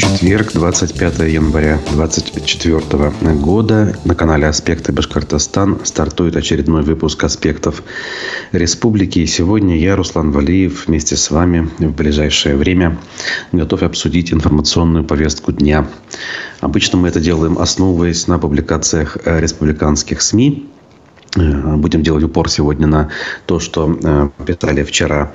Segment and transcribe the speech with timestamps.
[0.00, 7.82] Четверг, 25 января 2024 года на канале «Аспекты Башкортостан» стартует очередной выпуск «Аспектов
[8.52, 9.18] Республики».
[9.18, 12.96] И сегодня я, Руслан Валиев, вместе с вами в ближайшее время
[13.52, 15.86] готов обсудить информационную повестку дня.
[16.60, 20.66] Обычно мы это делаем, основываясь на публикациях республиканских СМИ.
[21.36, 23.10] Э, будем делать упор сегодня на
[23.44, 25.32] то, что э, писали вчера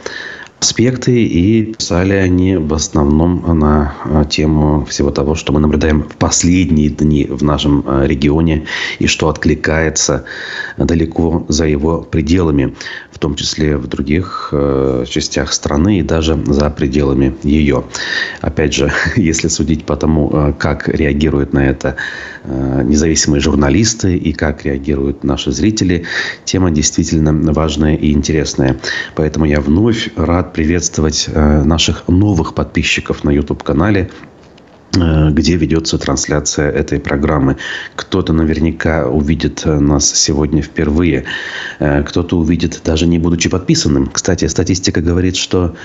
[0.66, 6.16] аспекты, и писали они в основном на а, тему всего того, что мы наблюдаем в
[6.16, 8.66] последние дни в нашем а, регионе
[8.98, 10.26] и что откликается
[10.78, 12.73] далеко за его пределами,
[13.12, 14.54] в том числе в других
[15.08, 17.84] частях страны и даже за пределами ее.
[18.42, 21.95] Опять же, если судить по тому, как реагируют на это
[22.45, 26.04] независимые журналисты и как реагируют наши зрители,
[26.44, 28.78] тема действительно важная и интересная.
[29.16, 34.09] Поэтому я вновь рад приветствовать э, наших новых подписчиков на YouTube-канале
[34.95, 37.58] где ведется трансляция этой программы.
[37.95, 41.23] Кто-то наверняка увидит э, нас сегодня впервые.
[41.80, 44.08] Кто-то увидит, даже не будучи подписанным.
[44.08, 45.75] Кстати, статистика говорит, что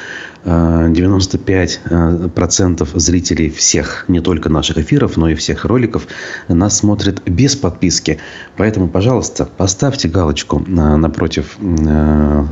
[0.44, 6.06] 95% зрителей всех, не только наших эфиров, но и всех роликов,
[6.48, 8.18] нас смотрят без подписки.
[8.56, 11.58] Поэтому, пожалуйста, поставьте галочку напротив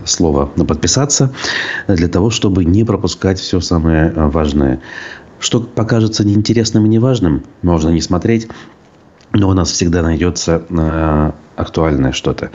[0.04, 1.32] слова «подписаться»
[1.86, 4.80] для того, чтобы не пропускать все самое важное.
[5.40, 8.48] Что покажется неинтересным и неважным, можно не смотреть,
[9.32, 12.50] но у нас всегда найдется э, актуальное что-то.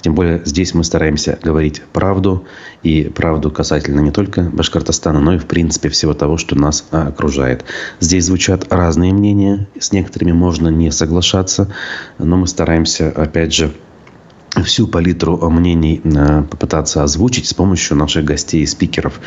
[0.00, 2.44] Тем более здесь мы стараемся говорить правду.
[2.82, 7.64] И правду касательно не только Башкортостана, но и в принципе всего того, что нас окружает.
[8.00, 9.66] Здесь звучат разные мнения.
[9.78, 11.72] С некоторыми можно не соглашаться.
[12.18, 13.72] Но мы стараемся, опять же,
[14.64, 19.20] всю палитру мнений э, попытаться озвучить с помощью наших гостей и спикеров.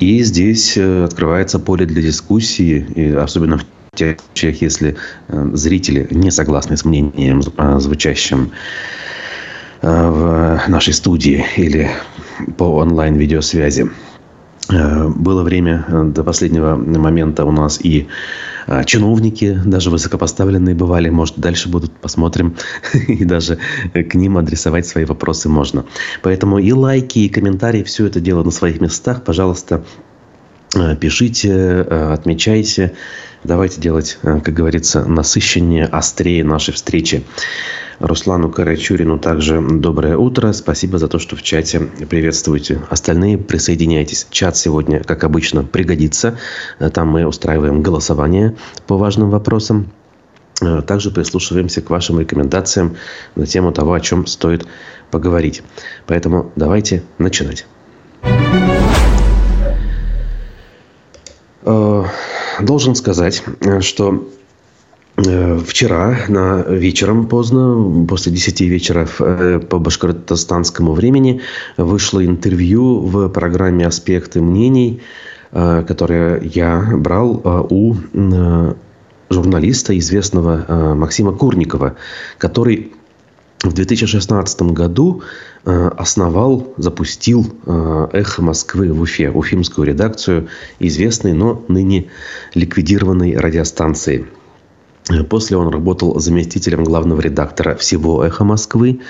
[0.00, 3.64] И здесь э, открывается поле для дискуссии, и особенно в
[3.96, 4.96] тех случаях, если
[5.28, 7.42] э, зрители не согласны с мнением,
[7.80, 8.52] звучащим
[9.82, 11.90] в нашей студии или
[12.56, 13.90] по онлайн-видеосвязи.
[15.16, 18.08] Было время до последнего момента у нас и
[18.86, 21.10] чиновники, даже высокопоставленные бывали.
[21.10, 22.56] Может, дальше будут, посмотрим.
[23.08, 23.58] И даже
[23.92, 25.84] к ним адресовать свои вопросы можно.
[26.22, 29.22] Поэтому и лайки, и комментарии, все это дело на своих местах.
[29.22, 29.84] Пожалуйста,
[30.98, 32.94] пишите, отмечайте.
[33.44, 37.24] Давайте делать, э, как говорится, насыщеннее, острее наши встречи.
[37.98, 40.52] Руслану Карачурину также доброе утро.
[40.52, 42.80] Спасибо за то, что в чате приветствуете.
[42.90, 44.26] Остальные присоединяйтесь.
[44.30, 46.38] Чат сегодня, как обычно, пригодится.
[46.78, 48.56] Э, там мы устраиваем голосование
[48.86, 49.90] по важным вопросам.
[50.60, 52.96] Э, также прислушиваемся к вашим рекомендациям
[53.36, 54.66] на тему того, о чем стоит
[55.10, 55.62] поговорить.
[56.06, 57.66] Поэтому давайте начинать.
[62.60, 64.43] Должен сказать, э, что э,
[65.16, 71.40] Вчера на вечером поздно, после 10 вечера э, по башкортостанскому времени,
[71.76, 75.00] вышло интервью в программе «Аспекты мнений»,
[75.52, 77.94] которое я брал у
[79.30, 81.94] журналиста, известного Максима Курникова,
[82.38, 82.92] который
[83.64, 85.22] в 2016 году
[85.64, 90.48] э, основал, запустил э, «Эхо Москвы» в Уфе, уфимскую редакцию
[90.78, 92.10] известной, но ныне
[92.54, 94.26] ликвидированной радиостанции.
[95.28, 99.00] После он работал заместителем главного редактора всего «Эхо Москвы»,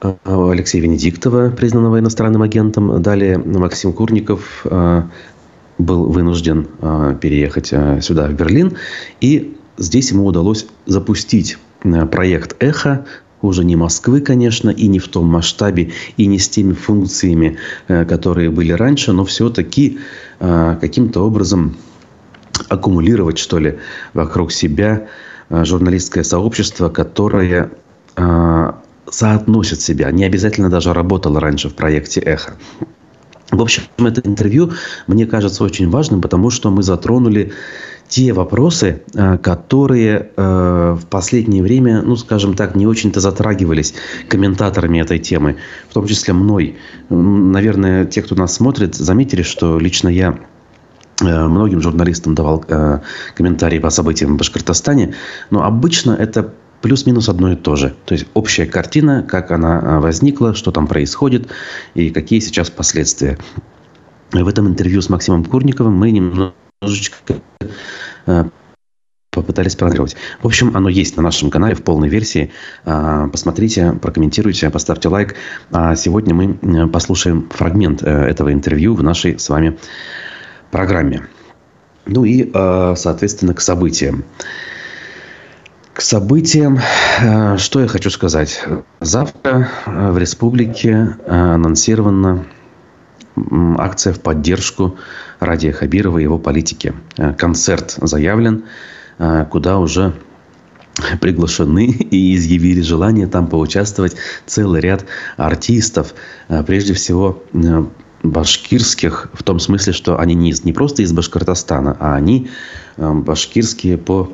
[0.00, 3.02] э, Алексея Венедиктова, признанного иностранным агентом.
[3.02, 4.64] Далее Максим Курников
[5.78, 6.66] был вынужден
[7.20, 8.76] переехать сюда, в Берлин.
[9.20, 11.56] И здесь ему удалось запустить
[12.10, 13.06] проект «Эхо»,
[13.42, 17.56] уже не Москвы, конечно, и не в том масштабе, и не с теми функциями,
[17.88, 19.98] э, которые были раньше, но все-таки
[20.40, 21.76] э, каким-то образом
[22.68, 23.78] аккумулировать, что ли,
[24.14, 25.08] вокруг себя
[25.50, 27.70] э, журналистское сообщество, которое
[29.08, 32.54] соотносит себя, не обязательно даже работало раньше в проекте «Эхо».
[33.50, 34.72] В общем, это интервью
[35.06, 37.52] мне кажется очень важным, потому что мы затронули
[38.06, 43.94] те вопросы, э, которые э, в последнее время, ну, скажем так, не очень-то затрагивались
[44.28, 45.56] комментаторами этой темы,
[45.88, 46.76] в том числе мной.
[47.10, 50.57] Наверное, те, кто нас смотрит, заметили, что лично я э,
[51.20, 52.64] многим журналистам давал
[53.34, 55.14] комментарии по событиям в Башкортостане,
[55.50, 57.94] но обычно это плюс-минус одно и то же.
[58.04, 61.48] То есть общая картина, как она возникла, что там происходит
[61.94, 63.38] и какие сейчас последствия.
[64.32, 67.40] В этом интервью с Максимом Курниковым мы немножечко
[68.28, 68.44] Э,
[69.30, 70.16] попытались проанализировать.
[70.42, 72.50] В общем, оно есть на нашем канале в полной версии.
[72.84, 75.34] Э, посмотрите, прокомментируйте, поставьте лайк.
[75.70, 79.78] А сегодня мы э, послушаем фрагмент этого интервью в нашей с вами
[80.70, 81.26] программе.
[82.06, 84.24] Ну и, соответственно, к событиям.
[85.92, 86.78] К событиям,
[87.58, 88.64] что я хочу сказать.
[89.00, 92.46] Завтра в республике анонсирована
[93.78, 94.96] акция в поддержку
[95.40, 96.94] Радия Хабирова и его политики.
[97.36, 98.64] Концерт заявлен,
[99.50, 100.14] куда уже
[101.20, 104.16] приглашены и изъявили желание там поучаствовать
[104.46, 105.04] целый ряд
[105.36, 106.14] артистов.
[106.66, 107.84] Прежде всего, э,
[108.22, 112.48] башкирских, в том смысле, что они не, не просто из Башкортостана, а они
[112.96, 114.32] э, башкирские по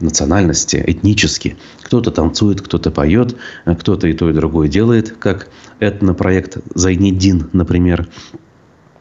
[0.00, 1.56] национальности, этнически.
[1.82, 5.48] Кто-то танцует, кто-то поет, э, кто-то и то, и другое делает, как
[5.80, 8.08] этнопроект «Зайнеддин», например.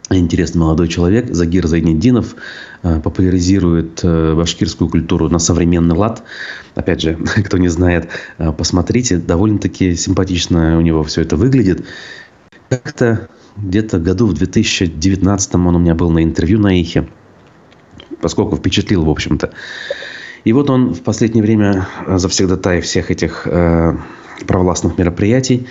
[0.09, 2.35] Интересный молодой человек, Загир Зайнеддинов,
[2.83, 6.23] Э, популяризирует э, башкирскую культуру на современный лад.
[6.75, 7.15] Опять же,
[7.45, 8.09] кто не знает,
[8.57, 11.85] посмотрите, довольно-таки симпатично у него все это выглядит.
[12.67, 17.07] Как-то где-то году в 2019 он у меня был на интервью на Ихе,
[18.21, 19.51] поскольку впечатлил, в общем-то.
[20.43, 23.95] И вот он в последнее время завсегдатай всех этих э,
[24.45, 25.67] провластных мероприятий.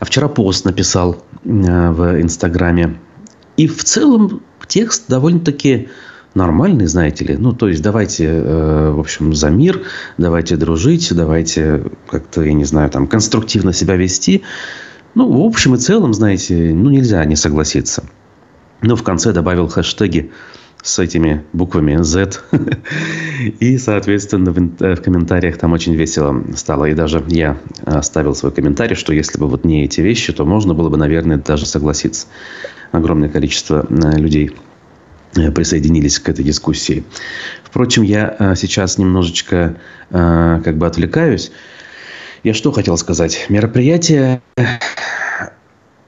[0.00, 2.96] А вчера пост написал э, в Инстаграме.
[3.56, 5.88] И в целом текст довольно-таки
[6.34, 7.36] нормальный, знаете ли.
[7.36, 9.82] Ну, то есть, давайте, э, в общем, за мир,
[10.18, 14.42] давайте дружить, давайте как-то, я не знаю, там, конструктивно себя вести.
[15.14, 18.04] Ну, в общем и целом, знаете, ну, нельзя не согласиться.
[18.82, 20.30] Но в конце добавил хэштеги
[20.82, 22.40] с этими буквами Z.
[23.60, 26.86] И, соответственно, в, в комментариях там очень весело стало.
[26.86, 30.74] И даже я оставил свой комментарий, что если бы вот не эти вещи, то можно
[30.74, 32.26] было бы, наверное, даже согласиться.
[32.92, 34.52] Огромное количество э, людей
[35.36, 37.04] Э, присоединились к этой дискуссии.
[37.64, 39.76] Впрочем, я э, сейчас немножечко
[40.10, 41.50] э, как бы отвлекаюсь.
[42.44, 43.46] Я что хотел сказать?
[43.48, 44.42] Мероприятие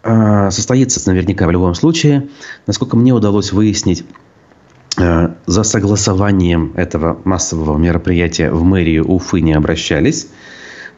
[0.03, 2.29] состоится наверняка в любом случае.
[2.67, 4.05] Насколько мне удалось выяснить,
[4.99, 10.29] за согласованием этого массового мероприятия в мэрию Уфы не обращались,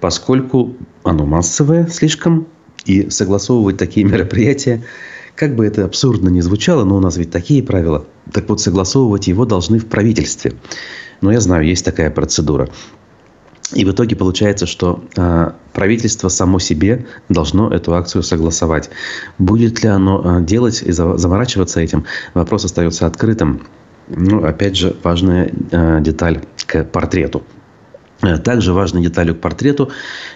[0.01, 0.75] поскольку
[1.05, 2.49] оно массовое слишком,
[2.85, 4.83] и согласовывать такие мероприятия
[5.37, 8.07] как бы это абсурдно ни звучало, но у нас ведь такие правила.
[8.33, 10.55] Так вот, согласовывать его должны в правительстве.
[11.21, 12.69] Но я знаю, есть такая процедура.
[13.75, 18.89] И в итоге получается, что э, правительство само себе должно эту акцию согласовать.
[19.39, 22.05] Будет ли оно э, делать и заморачиваться этим,
[22.35, 23.67] вопрос остается открытым.
[24.09, 27.43] Ну, опять же, важная э, деталь к портрету.
[28.23, 29.91] Э, также важной деталью к портрету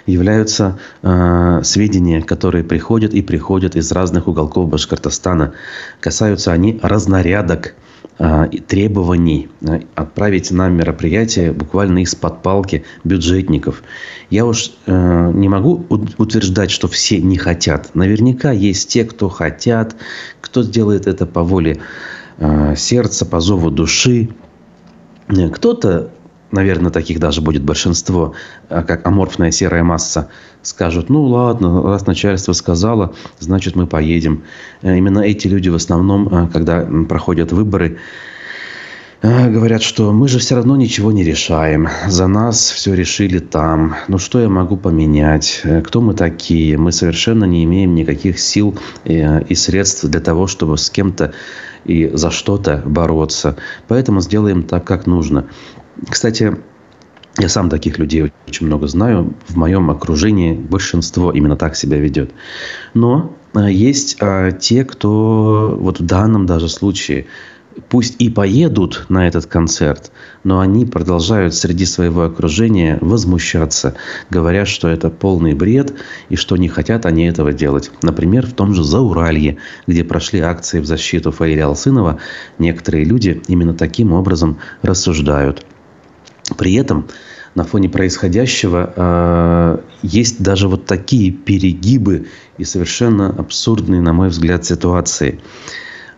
[0.07, 5.55] являются э, сведения, которые приходят и приходят из разных уголков Башкортостана.
[6.01, 7.75] Касаются они разнарядок
[8.19, 13.83] и требований э, отправить на мероприятие буквально из-под палки бюджетников.
[14.31, 15.87] Я уж э, не могу
[16.19, 17.95] утверждать, что все не хотят.
[17.95, 19.97] Наверняка есть те, кто хотят,
[20.41, 21.81] кто сделает это по воле
[22.39, 24.29] э, сердца, по зову души.
[25.29, 26.11] Э, кто-то
[26.53, 28.35] наверное, таких даже будет большинство,
[28.69, 30.29] а как аморфная серая масса,
[30.63, 34.45] скажут, ну ладно, раз начальство сказало, значит мы поедем.
[34.83, 37.99] Э, именно эти люди в основном, э, когда проходят выборы,
[39.23, 41.89] э, говорят, что мы же все равно ничего не решаем.
[42.07, 43.97] За нас все решили там.
[44.09, 45.63] Ну что я могу поменять?
[45.85, 46.79] Кто мы такие?
[46.79, 51.33] Мы совершенно не имеем никаких сил и средств для того, чтобы с кем-то
[51.85, 53.57] и за что-то бороться.
[53.89, 55.47] Поэтому сделаем так, как нужно.
[56.09, 56.57] Кстати,
[57.39, 59.35] я сам таких людей очень много знаю.
[59.49, 62.33] В моем окружении большинство именно так себя ведет.
[62.95, 67.27] Но а, есть а, те, кто вот в данном даже случае
[67.89, 70.13] пусть и поедут на этот концерт,
[70.45, 73.95] но они продолжают среди своего окружения возмущаться,
[74.31, 75.95] говоря, что это полный бред
[76.29, 77.91] и что не хотят они этого делать.
[78.03, 82.19] Например, в том же Зауралье, где прошли акции в защиту Фаиля Алсынова,
[82.59, 85.65] некоторые люди именно таким образом рассуждают.
[86.57, 87.09] При этом
[87.55, 94.65] на фоне происходящего э, есть даже вот такие перегибы и совершенно абсурдные, на мой взгляд,
[94.65, 95.41] ситуации.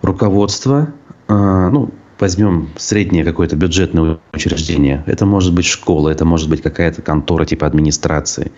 [0.02, 0.93] Руководство,
[1.28, 7.02] э, ну, возьмем среднее какое-то бюджетное учреждение, это может быть школа, это может быть какая-то
[7.02, 8.52] контора типа администрации,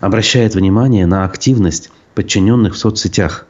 [0.00, 3.46] обращает внимание на активность подчиненных в соцсетях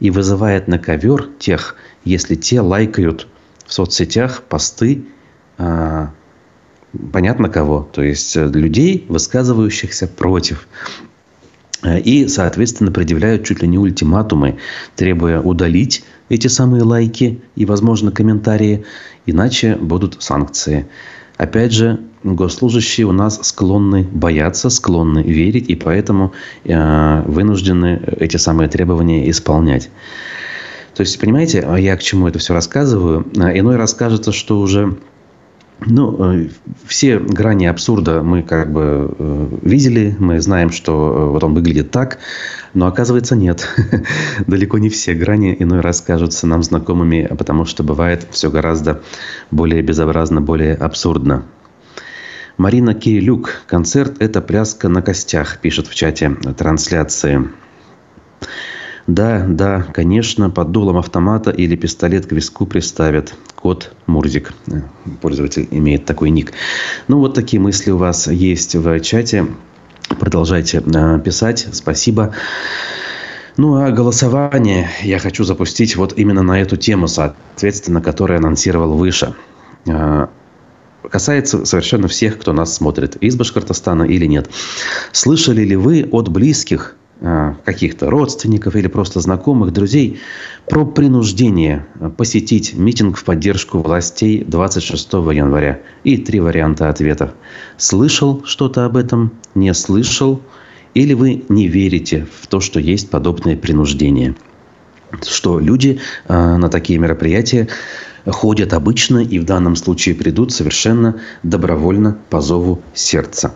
[0.00, 3.26] и вызывает на ковер тех, если те лайкают
[3.64, 5.06] в соцсетях посты
[5.56, 6.06] э,
[7.12, 10.66] понятно кого, то есть э, людей, высказывающихся против.
[11.82, 14.58] Э, и, соответственно, предъявляют чуть ли не ультиматумы,
[14.94, 18.84] требуя удалить эти самые лайки и, возможно, комментарии,
[19.26, 20.86] иначе будут санкции.
[21.36, 26.32] Опять же, госслужащие у нас склонны бояться, склонны верить, и поэтому
[26.64, 29.90] э, вынуждены эти самые требования исполнять.
[30.94, 33.26] То есть, понимаете, а я к чему это все рассказываю?
[33.38, 34.96] А, иной раз кажется, что уже
[35.80, 36.48] ну, э,
[36.86, 41.90] все грани абсурда мы как бы э, видели, мы знаем, что э, вот он выглядит
[41.90, 42.18] так,
[42.72, 43.68] но оказывается нет.
[44.46, 49.02] Далеко не все грани иной раз кажутся нам знакомыми, потому что бывает все гораздо
[49.50, 51.44] более безобразно, более абсурдно.
[52.56, 53.62] Марина Кирилюк.
[53.66, 57.50] Концерт– это пляска на костях, пишет в чате трансляции.
[59.06, 63.34] Да, да, конечно, под дулом автомата или пистолет к виску приставят.
[63.54, 64.52] Кот Мурзик.
[65.22, 66.52] Пользователь имеет такой ник.
[67.06, 69.46] Ну, вот такие мысли у вас есть в чате.
[70.18, 71.68] Продолжайте э, писать.
[71.72, 72.34] Спасибо.
[73.56, 79.34] Ну, а голосование я хочу запустить вот именно на эту тему, соответственно, которую анонсировал выше.
[79.86, 80.26] Э,
[81.08, 84.50] касается совершенно всех, кто нас смотрит, из Башкортостана или нет.
[85.12, 90.20] Слышали ли вы от близких Э, каких-то родственников или просто знакомых, друзей,
[90.68, 95.80] про принуждение посетить митинг в поддержку властей 26 января.
[96.04, 97.30] И три варианта ответов.
[97.78, 99.32] Слышал что-то об этом?
[99.54, 100.42] Не слышал?
[100.92, 104.34] Или вы не верите в то, что есть подобное принуждение?
[105.26, 107.68] Что люди э, на такие мероприятия
[108.26, 113.54] ходят обычно и в данном случае придут совершенно добровольно по зову сердца.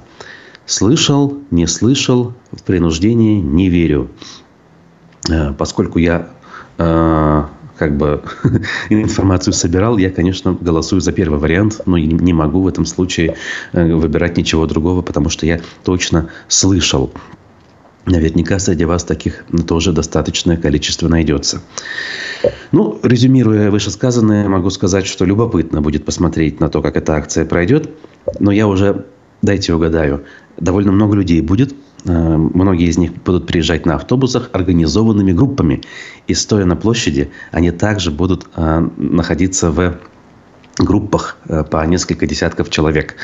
[0.71, 4.09] Слышал, не слышал, в принуждение не верю.
[5.29, 6.31] Э, поскольку я
[6.79, 7.45] э,
[7.77, 8.23] как бы
[8.89, 13.35] информацию собирал, я, конечно, голосую за первый вариант, но не могу в этом случае
[13.73, 17.11] э, выбирать ничего другого, потому что я точно слышал.
[18.07, 21.63] Наверняка среди вас таких тоже достаточное количество найдется.
[22.71, 27.91] Ну, резюмируя вышесказанное, могу сказать, что любопытно будет посмотреть на то, как эта акция пройдет.
[28.39, 29.07] Но я уже
[29.43, 30.25] дайте угадаю,
[30.57, 31.75] довольно много людей будет.
[32.05, 35.83] Э, многие из них будут приезжать на автобусах организованными группами.
[36.27, 39.99] И стоя на площади, они также будут э, находиться в
[40.79, 43.17] группах э, по несколько десятков человек.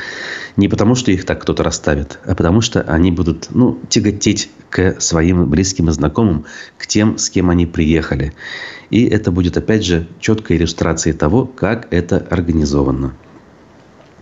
[0.55, 4.99] Не потому, что их так кто-то расставит, а потому что они будут ну, тяготеть к
[4.99, 6.45] своим близким и знакомым,
[6.77, 8.33] к тем, с кем они приехали.
[8.89, 13.13] И это будет, опять же, четкой иллюстрацией того, как это организовано.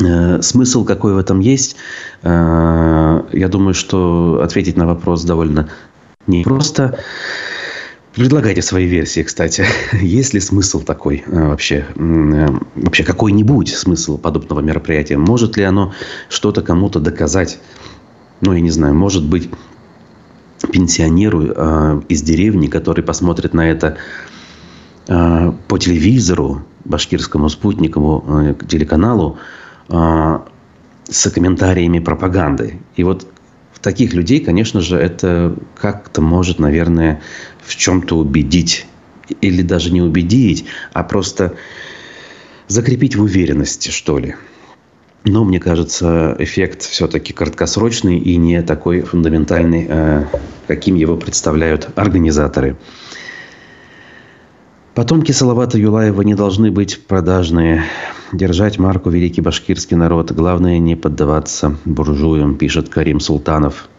[0.04, 1.78] Э, смысл какой в этом есть,
[2.22, 5.70] э, я думаю, что ответить на вопрос довольно
[6.28, 7.00] непросто.
[8.14, 9.66] Предлагайте свои версии, кстати.
[9.94, 11.86] Есть ли смысл такой э, вообще?
[11.96, 15.18] Вообще какой-нибудь смысл подобного мероприятия?
[15.18, 15.94] Может ли оно
[16.30, 17.60] что-то кому-то доказать?
[18.42, 19.50] Ну, я не знаю, может быть,
[20.74, 23.98] пенсионеру из деревни, который посмотрит на это
[25.06, 29.38] по телевизору, башкирскому спутниковому телеканалу,
[29.88, 32.80] с комментариями пропаганды.
[32.96, 33.27] И вот
[33.86, 37.22] таких людей, конечно же, это как-то может, наверное,
[37.62, 38.88] в чем-то убедить.
[39.42, 41.54] Или даже не убедить, а просто
[42.68, 44.36] закрепить в уверенности, что ли.
[45.24, 50.25] Но, мне кажется, эффект все-таки краткосрочный и не такой фундаментальный, э,
[50.68, 52.77] каким его представляют организаторы.
[54.96, 57.84] Потомки Салавата Юлаева не должны быть продажные.
[58.32, 60.32] Держать марку великий башкирский народ.
[60.32, 63.90] Главное не поддаваться буржуям, пишет Карим Султанов.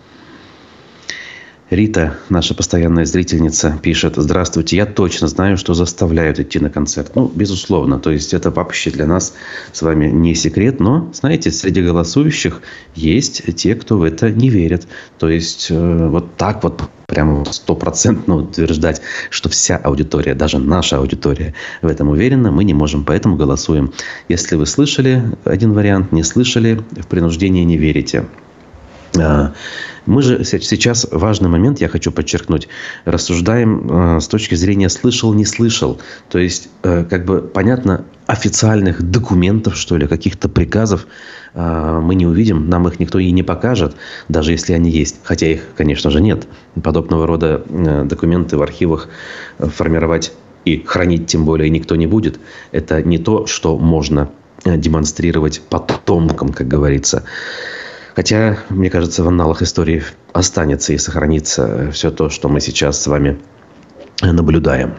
[1.69, 7.11] Рита, наша постоянная зрительница, пишет, здравствуйте, я точно знаю, что заставляют идти на концерт.
[7.17, 9.35] Ну, безусловно, то есть это вообще для нас
[9.73, 12.63] с вами не секрет, но, знаете, среди голосующих
[12.95, 14.87] есть те, кто в это не верит.
[15.19, 21.53] То есть э, вот так вот прямо стопроцентно утверждать, что вся аудитория, даже наша аудитория
[21.83, 23.93] в этом уверена, мы не можем, поэтому голосуем.
[24.29, 28.27] Если вы слышали один вариант, не слышали, в принуждение не верите.
[29.21, 29.53] А,
[30.07, 32.69] мы же сейчас важный момент, я хочу подчеркнуть,
[33.05, 36.01] рассуждаем э, с точки зрения слышал, не слышал.
[36.29, 41.07] То есть, э, как бы понятно, официальных документов, что ли, каких-то приказов
[41.55, 43.97] э, мы не увидим, нам их никто и не покажет,
[44.29, 45.17] даже если они есть.
[45.25, 46.47] Хотя их, конечно же, нет.
[46.81, 47.65] Подобного рода
[48.05, 49.09] документы в архивах
[49.59, 50.33] формировать
[50.65, 52.39] и хранить тем более никто не будет.
[52.71, 54.31] Это не то, что можно
[54.65, 57.25] демонстрировать потомкам, как говорится.
[58.17, 63.07] Хотя, мне кажется, в аналах истории останется и сохранится все то, что мы сейчас с
[63.07, 63.39] вами
[64.23, 64.95] наблюдаем.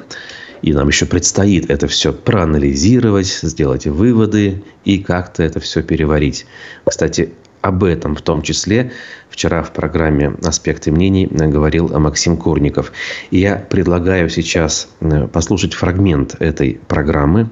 [0.61, 6.45] И нам еще предстоит это все проанализировать, сделать выводы и как-то это все переварить.
[6.85, 8.91] Кстати, об этом в том числе
[9.29, 12.91] вчера в программе «Аспекты мнений» говорил Максим Курников.
[13.31, 17.49] И я предлагаю сейчас э, послушать фрагмент этой программы,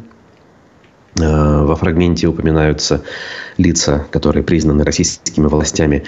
[1.15, 3.01] во фрагменте упоминаются
[3.57, 6.03] лица, которые признаны российскими властями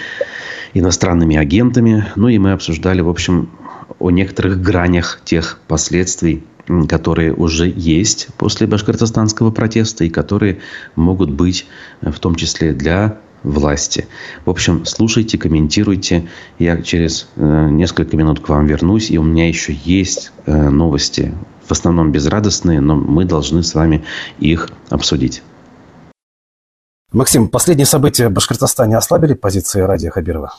[0.74, 2.06] иностранными агентами.
[2.16, 3.50] Ну и мы обсуждали, в общем,
[3.98, 6.44] о некоторых гранях тех последствий,
[6.88, 10.58] которые уже есть после башкортостанского протеста и которые
[10.94, 11.66] могут быть
[12.02, 14.06] в том числе для власти.
[14.44, 16.28] В общем, слушайте, комментируйте.
[16.58, 21.32] Я через э, несколько минут к вам вернусь, и у меня еще есть э, новости,
[21.68, 24.04] в основном безрадостные, но мы должны с вами
[24.38, 25.42] их обсудить.
[27.12, 30.52] Максим, последние события в Башкортостане ослабили позиции Радия Хабирова?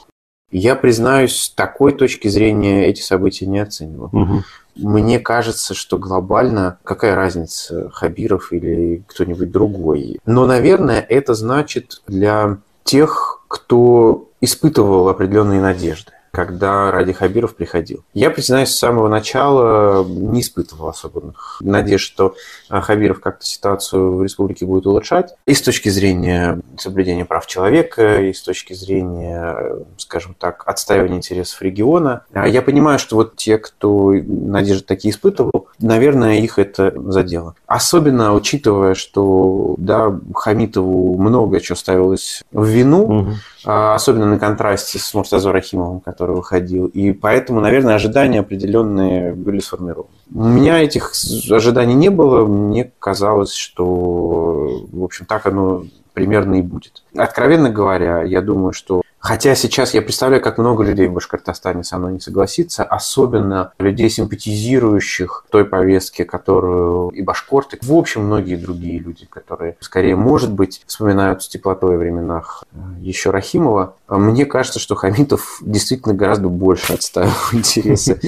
[0.52, 4.10] Я признаюсь, с такой точки зрения эти события не оценивал.
[4.12, 4.44] Угу.
[4.78, 10.20] Мне кажется, что глобально какая разница, Хабиров или кто-нибудь другой.
[10.26, 18.04] Но, наверное, это значит для тех, кто испытывал определенные надежды когда Ради Хабиров приходил.
[18.14, 22.36] Я, признаюсь, с самого начала не испытывал особенных надежд, что
[22.70, 25.36] Хабиров как-то ситуацию в республике будет улучшать.
[25.46, 29.58] И с точки зрения соблюдения прав человека, и с точки зрения,
[29.98, 32.24] скажем так, отстаивания интересов региона.
[32.34, 37.56] А я понимаю, что вот те, кто надежды такие испытывал, наверное, их это задело.
[37.68, 43.30] Особенно учитывая, что да, Хамитову много чего ставилось в вину, угу.
[43.64, 46.88] особенно на контрасте с Муртазо Рахимовым, который выходил.
[46.88, 50.10] И поэтому, наверное, ожидания определенные были сформированы.
[50.34, 51.12] У меня этих
[51.50, 52.46] ожиданий не было.
[52.46, 57.04] Мне казалось, что, в общем, так оно примерно и будет.
[57.16, 61.98] Откровенно говоря, я думаю, что Хотя сейчас я представляю, как много людей в Башкортостане со
[61.98, 69.00] мной не согласится, особенно людей, симпатизирующих той повестке, которую и башкорты, в общем, многие другие
[69.00, 73.96] люди, которые, скорее, может быть, вспоминают с теплотой временах э, еще Рахимова.
[74.08, 78.20] Мне кажется, что Хамитов действительно гораздо больше отстаивал интересы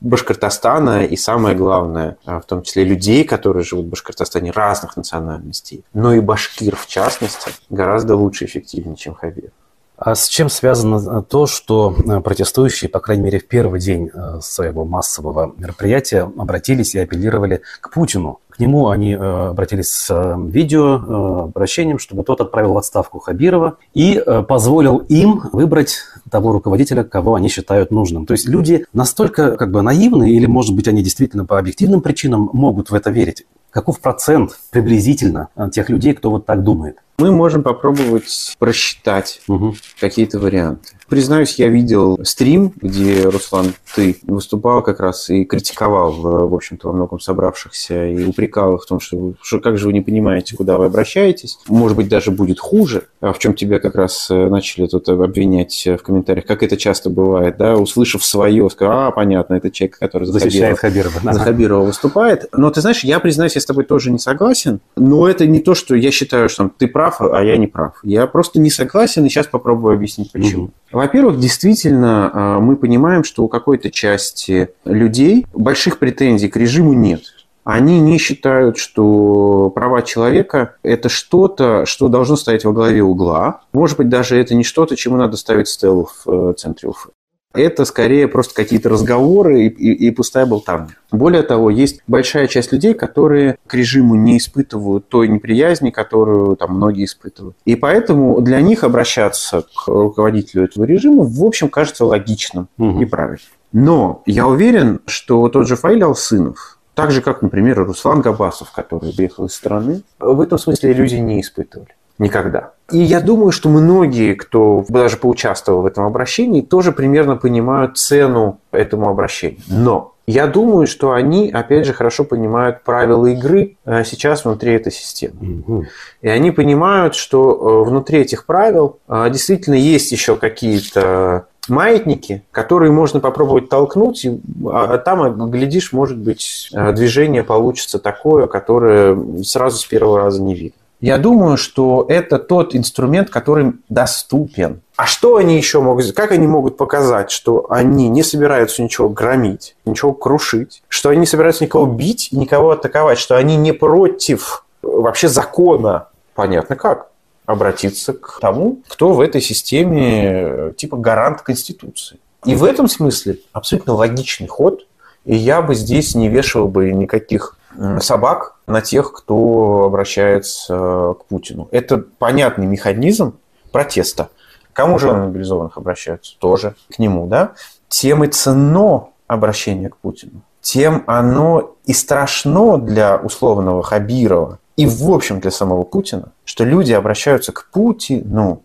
[0.00, 5.84] Башкортостана и, самое главное, э, в том числе людей, которые живут в Башкортостане разных национальностей,
[5.92, 9.50] но и башкир, в частности, гораздо лучше и эффективнее, чем Хабиров.
[9.98, 14.38] А с чем связано то, что э, протестующие, по крайней мере, в первый день э,
[14.40, 18.38] своего массового мероприятия обратились и апеллировали к Путину?
[18.48, 24.22] К нему они э, обратились с видео обращением, чтобы тот отправил в отставку Хабирова и
[24.48, 25.98] позволил им выбрать
[26.30, 28.24] того руководителя, кого они считают нужным.
[28.24, 32.50] То есть люди настолько как бы наивны, или, может быть, они действительно по объективным причинам
[32.52, 33.46] могут в это верить.
[33.70, 36.98] Каков процент приблизительно тех людей, кто вот так думает?
[37.18, 39.74] Мы можем попробовать просчитать угу.
[39.98, 40.90] какие-то варианты.
[41.08, 46.92] Признаюсь, я видел стрим, где, Руслан, ты выступал как раз и критиковал, в общем-то, во
[46.92, 50.76] многом собравшихся, и упрекал их в том, что, что как же вы не понимаете, куда
[50.76, 51.58] вы обращаетесь.
[51.66, 55.86] Может быть, даже будет хуже, а в чем тебя как раз э, начали тут обвинять
[55.86, 60.24] в комментариях, как это часто бывает, да, услышав свое, сказал, а, понятно, это человек, который
[60.26, 62.48] за Хабирова, Хабирова, за Хабирова выступает.
[62.52, 65.74] Но ты знаешь, я признаюсь, я с тобой тоже не согласен, но это не то,
[65.74, 67.94] что я считаю, что ты прав, а я не прав.
[68.02, 70.64] Я просто не согласен, и сейчас попробую объяснить, почему.
[70.64, 70.72] Угу.
[70.92, 77.22] Во-первых, действительно, а, мы понимаем, что у какой-то части людей больших претензий к режиму нет.
[77.64, 83.60] Они не считают, что права человека– это что-то, что должно стоять во главе угла.
[83.74, 87.10] Может быть, даже это не что-то, чему надо ставить стелу в э, центре Уфы.
[87.58, 90.94] Это скорее просто какие-то разговоры и, и, и пустая болтовня.
[91.10, 96.76] Более того, есть большая часть людей, которые к режиму не испытывают той неприязни, которую там
[96.76, 97.56] многие испытывают.
[97.64, 103.00] И поэтому для них обращаться к руководителю этого режима, в общем, кажется логичным угу.
[103.00, 103.40] и правильным.
[103.72, 109.12] Но я уверен, что тот же Фаиль Алсынов, так же, как, например, Руслан Габасов, который
[109.12, 111.97] приехал из страны, в этом смысле иллюзий не испытывали.
[112.18, 112.72] Никогда.
[112.90, 118.60] И я думаю, что многие, кто даже поучаствовал в этом обращении, тоже примерно понимают цену
[118.72, 119.60] этому обращению.
[119.68, 124.92] Но я думаю, что они, опять же, хорошо понимают правила игры э, сейчас внутри этой
[124.92, 125.86] системы.
[126.20, 132.92] И они понимают, что э, внутри этих правил э, действительно есть еще какие-то маятники, которые
[132.92, 139.78] можно попробовать толкнуть, и, а, а там, глядишь, может быть, движение получится такое, которое сразу
[139.78, 140.77] с первого раза не видно.
[141.00, 144.80] Я думаю, что это тот инструмент, который доступен.
[144.96, 146.16] А что они еще могут сделать?
[146.16, 151.26] Как они могут показать, что они не собираются ничего громить, ничего крушить, что они не
[151.26, 156.08] собираются никого бить никого атаковать, что они не против вообще закона?
[156.34, 157.08] Понятно как
[157.46, 162.18] обратиться к тому, кто в этой системе типа гарант Конституции.
[162.44, 164.86] И в этом смысле абсолютно логичный ход,
[165.24, 167.56] и я бы здесь не вешал бы никаких
[168.00, 171.68] собак на тех, кто обращается к Путину.
[171.70, 173.38] Это понятный механизм
[173.72, 174.30] протеста.
[174.72, 176.36] Кому же мобилизованных обращаются?
[176.38, 177.52] Тоже к нему, да?
[177.88, 185.10] Тем и ценно обращение к Путину, тем оно и страшно для условного Хабирова, и в
[185.10, 188.62] общем для самого Путина, что люди обращаются к Путину,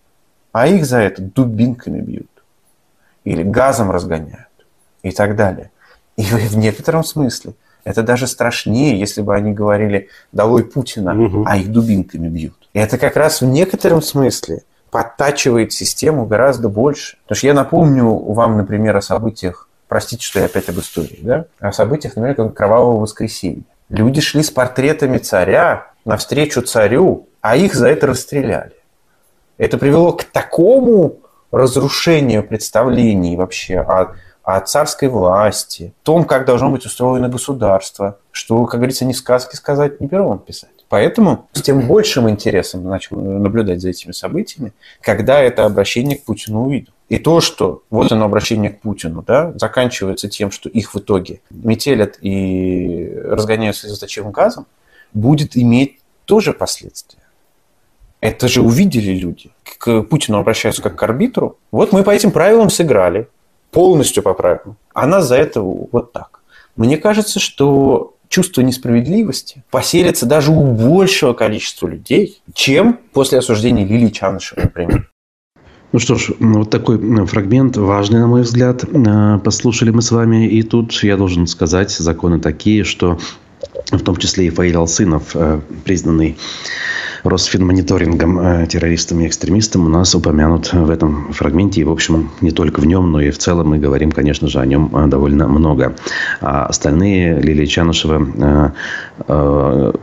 [0.51, 2.29] а их за это дубинками бьют
[3.23, 4.47] или газом разгоняют
[5.01, 5.71] и так далее.
[6.15, 11.43] И в некотором смысле Это даже страшнее, если бы они говорили «долой Путина», угу.
[11.45, 12.55] а их дубинками бьют.
[12.73, 17.17] И это как раз в некотором смысле подтачивает систему гораздо больше.
[17.23, 21.45] Потому что я напомню вам, например, о событиях, простите, что я опять об истории, да?
[21.59, 23.63] о событиях, например, как Кровавого воскресенья.
[23.89, 28.73] Люди шли с портретами царя навстречу царю, а их за это расстреляли.
[29.57, 31.19] Это привело к такому
[31.51, 38.79] разрушению представлений вообще о, о царской власти, том, как должно быть устроено государство, что, как
[38.79, 40.69] говорится, не сказки сказать, не пером писать.
[40.89, 46.65] Поэтому с тем большим интересом начал наблюдать за этими событиями, когда это обращение к Путину
[46.65, 46.93] увидел.
[47.10, 51.41] И то, что вот оно обращение к Путину, да, заканчивается тем, что их в итоге
[51.49, 54.67] метелят и разгоняют слезоточивым газом,
[55.13, 57.23] будет иметь тоже последствия.
[58.19, 59.51] Это же увидели люди.
[59.77, 61.58] К Путину обращаются как к арбитру.
[61.71, 63.27] Вот мы по этим правилам сыграли.
[63.73, 64.77] Полностью по правилам.
[64.93, 66.41] А нас за это вот так.
[66.75, 74.09] Мне кажется, что чувство несправедливости поселится даже у большего количества людей, чем после осуждения Лилии
[74.09, 75.09] Чанышевой, например.
[75.91, 78.83] Ну что ж, вот такой фрагмент важный, на мой взгляд.
[78.83, 80.47] Э, послушали мы с вами.
[80.47, 83.19] И тут я должен сказать, законы такие, что
[83.91, 86.38] в том числе и Фаиль Алсынов, э, признанный
[87.23, 91.82] Росфинмониторингом э, террористом и экстремистом, у нас упомянут в этом фрагменте.
[91.82, 94.60] И, в общем, не только в нем, но и в целом мы говорим, конечно же,
[94.60, 95.95] о нем э, довольно много.
[96.41, 98.73] А остальные, Лилия Чанышева,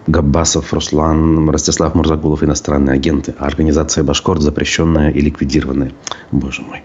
[0.06, 5.92] Габбасов, Руслан, Ростислав Мурзагулов, иностранные агенты, организация «Башкорт» запрещенная и ликвидированная.
[6.30, 6.82] Боже мой.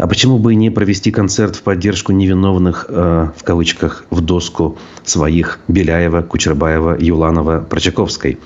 [0.00, 5.58] А почему бы не провести концерт в поддержку невиновных, э, в кавычках, в доску своих
[5.68, 8.38] Беляева, Кучербаева, Юланова, Прочаковской?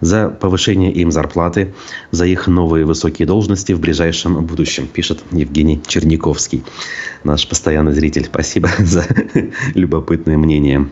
[0.00, 1.74] За повышение им зарплаты,
[2.10, 6.64] за их новые высокие должности в ближайшем будущем, пишет Евгений Черниковский,
[7.22, 8.24] наш постоянный зритель.
[8.24, 9.06] Спасибо за
[9.74, 10.88] любопытное мнение.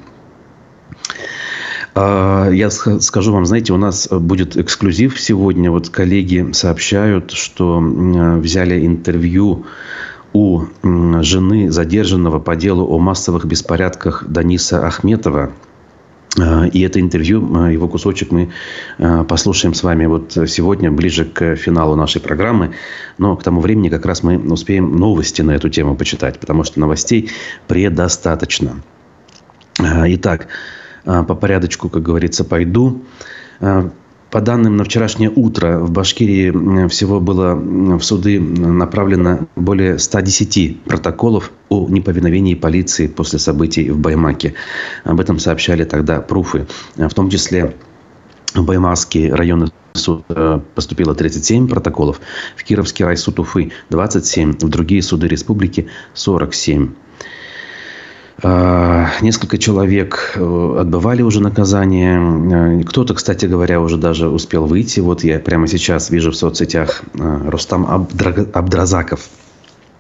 [1.95, 5.71] А, я скажу вам, знаете, у нас будет эксклюзив сегодня.
[5.71, 9.67] Вот коллеги сообщают, что взяли интервью
[10.33, 15.53] у жены задержанного по делу о массовых беспорядках Даниса Ахметова.
[16.37, 18.51] А, и это интервью, а, его кусочек мы
[19.29, 22.75] послушаем с вами вот сегодня, ближе к финалу нашей программы.
[23.19, 26.81] Но к тому времени как раз мы успеем новости на эту тему почитать, потому что
[26.81, 27.31] новостей
[27.69, 28.83] предостаточно.
[29.79, 30.49] Итак,
[31.05, 33.03] по порядочку, как говорится, пойду.
[33.61, 33.91] А,
[34.31, 41.53] по данным на вчерашнее утро в Башкирии всего было в суды направлено более 110 протоколов
[41.69, 44.55] о неповиновении полиции после событий в Баймаке.
[45.05, 46.67] Об этом сообщали тогда пруфы.
[46.97, 47.77] В том числе
[48.55, 52.21] в Баймакский районный суд э, поступило 37 протоколов,
[52.57, 56.91] в Кировский райсуд Уфы 27, в другие суды республики 47.
[58.43, 62.81] А, несколько человек э, отбывали уже наказание.
[62.81, 65.01] Э, кто-то, кстати говоря, уже даже успел выйти.
[65.01, 69.29] Вот я прямо сейчас вижу в соцсетях э, Рустам Абдразаков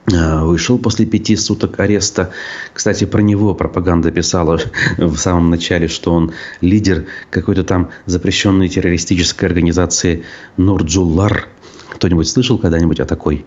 [0.06, 2.30] вышел после пяти суток ареста.
[2.74, 4.60] Кстати, про него пропаганда писала
[4.98, 10.24] в самом начале, что он лидер какой-то там запрещенной террористической организации
[10.58, 11.48] Нурджуллар.
[11.94, 13.44] Кто-нибудь слышал когда-нибудь о такой?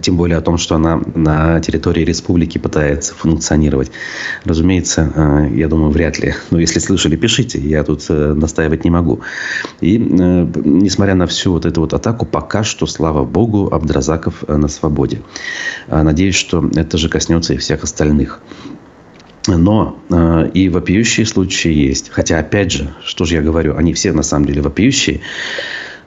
[0.00, 3.90] Тем более о том, что она на территории республики пытается функционировать.
[4.44, 6.34] Разумеется, э, я думаю, вряд ли.
[6.50, 7.58] Но если слышали, пишите.
[7.58, 9.20] Я тут э, настаивать не могу.
[9.80, 14.68] И э, несмотря на всю вот эту вот атаку, пока что, слава богу, Абдразаков на
[14.68, 15.22] свободе.
[15.88, 18.40] Надеюсь, что это же коснется и всех остальных.
[19.46, 22.10] Но э, и вопиющие случаи есть.
[22.10, 25.20] Хотя, опять же, что же я говорю, они все на самом деле вопиющие.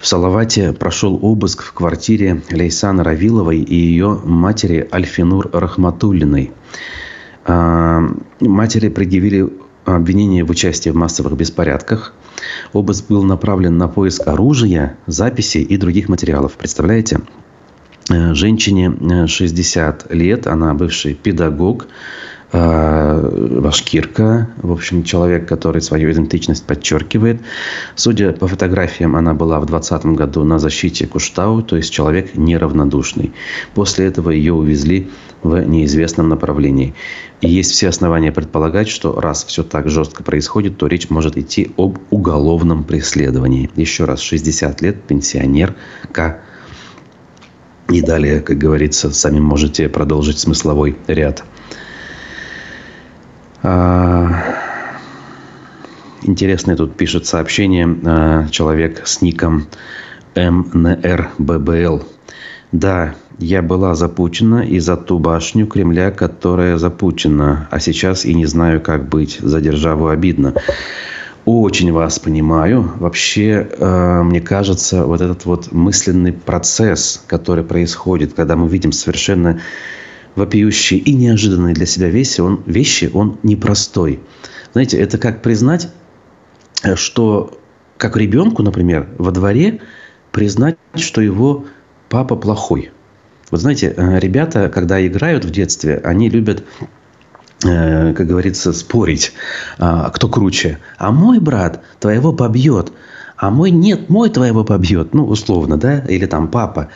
[0.04, 6.52] В Салавате прошел обыск в квартире Лейсана Равиловой и ее матери Альфинур Рахматуллиной.
[7.46, 8.04] А,
[8.42, 9.48] матери предъявили
[9.86, 12.14] обвинение в участии в массовых беспорядках.
[12.74, 16.58] Обыск был направлен на поиск оружия, записей и других материалов.
[16.58, 17.22] Представляете?
[18.10, 21.88] Э, женщине 60 э, лет, она бывший педагог,
[22.54, 27.42] башкирка, в общем, человек, который свою идентичность подчеркивает.
[27.96, 33.34] Судя по фотографиям, она была в 2020 году на защите Куштау, то есть человек неравнодушный.
[33.74, 35.10] После этого ее увезли
[35.42, 36.94] в неизвестном направлении.
[37.42, 41.72] И есть все основания предполагать, что раз все так жестко происходит, то речь может идти
[41.76, 43.70] об уголовном преследовании.
[43.76, 46.42] Еще раз, 60 лет, пенсионерка.
[47.90, 51.44] И далее, как говорится, сами можете продолжить смысловой ряд.
[53.64, 54.30] А,
[56.22, 59.68] интересное тут пишет сообщение а, человек с ником
[60.36, 62.04] МНРББЛ.
[62.74, 67.68] Да, я была запучена и за ту башню Кремля, которая запучена.
[67.72, 69.40] А сейчас и не знаю, как быть.
[69.40, 70.54] За державу обидно.
[71.46, 72.92] Очень вас понимаю.
[73.00, 79.60] Вообще, э, мне кажется, вот этот вот мысленный процесс, который происходит, когда мы видим совершенно
[80.36, 84.20] вопиющие и неожиданные для себя вещи, он, вещи, он непростой.
[84.74, 85.90] Знаете, это как признать,
[86.84, 87.58] э, что
[87.98, 89.82] как ребенку, например, во дворе
[90.32, 91.66] признать, что его
[92.10, 92.92] папа плохой.
[93.52, 96.64] Вот знаете, э, ребята, когда играют в детстве, они любят
[97.64, 99.34] э, как говорится, спорить,
[99.78, 100.80] а, кто круче.
[100.98, 102.92] А мой брат твоего побьет,
[103.38, 106.90] а мой нет, мой твоего побьет, ну, условно, да, или там папа.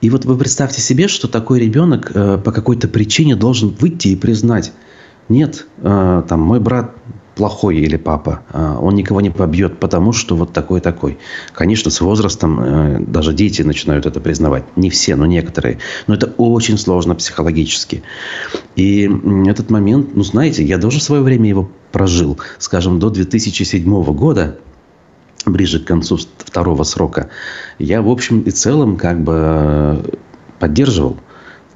[0.00, 4.16] И вот вы представьте себе, что такой ребенок э, по какой-то причине должен выйти и
[4.16, 4.72] признать,
[5.28, 6.94] нет, там мой брат
[7.38, 11.18] плохой или папа, а, он никого не побьет, потому что вот такой-такой.
[11.52, 14.64] Конечно, с возрастом э, даже дети начинают это признавать.
[14.74, 15.78] Не все, но некоторые.
[16.08, 18.02] Но это очень сложно психологически.
[18.74, 19.08] И
[19.46, 22.38] этот момент, ну, знаете, я тоже в свое время его прожил.
[22.58, 24.58] Скажем, до 2007 года,
[25.50, 27.30] ближе к концу второго срока,
[27.78, 30.02] я, в общем и целом, как бы э,
[30.58, 31.18] поддерживал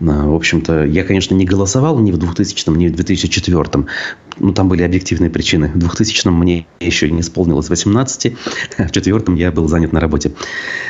[0.01, 3.87] в общем-то, я, конечно, не голосовал ни в 2000 ни в 2004
[4.39, 5.71] ну, там были объективные причины.
[5.75, 8.35] В 2000 мне еще не исполнилось 18,
[8.79, 10.33] а в четвертом я был занят на работе.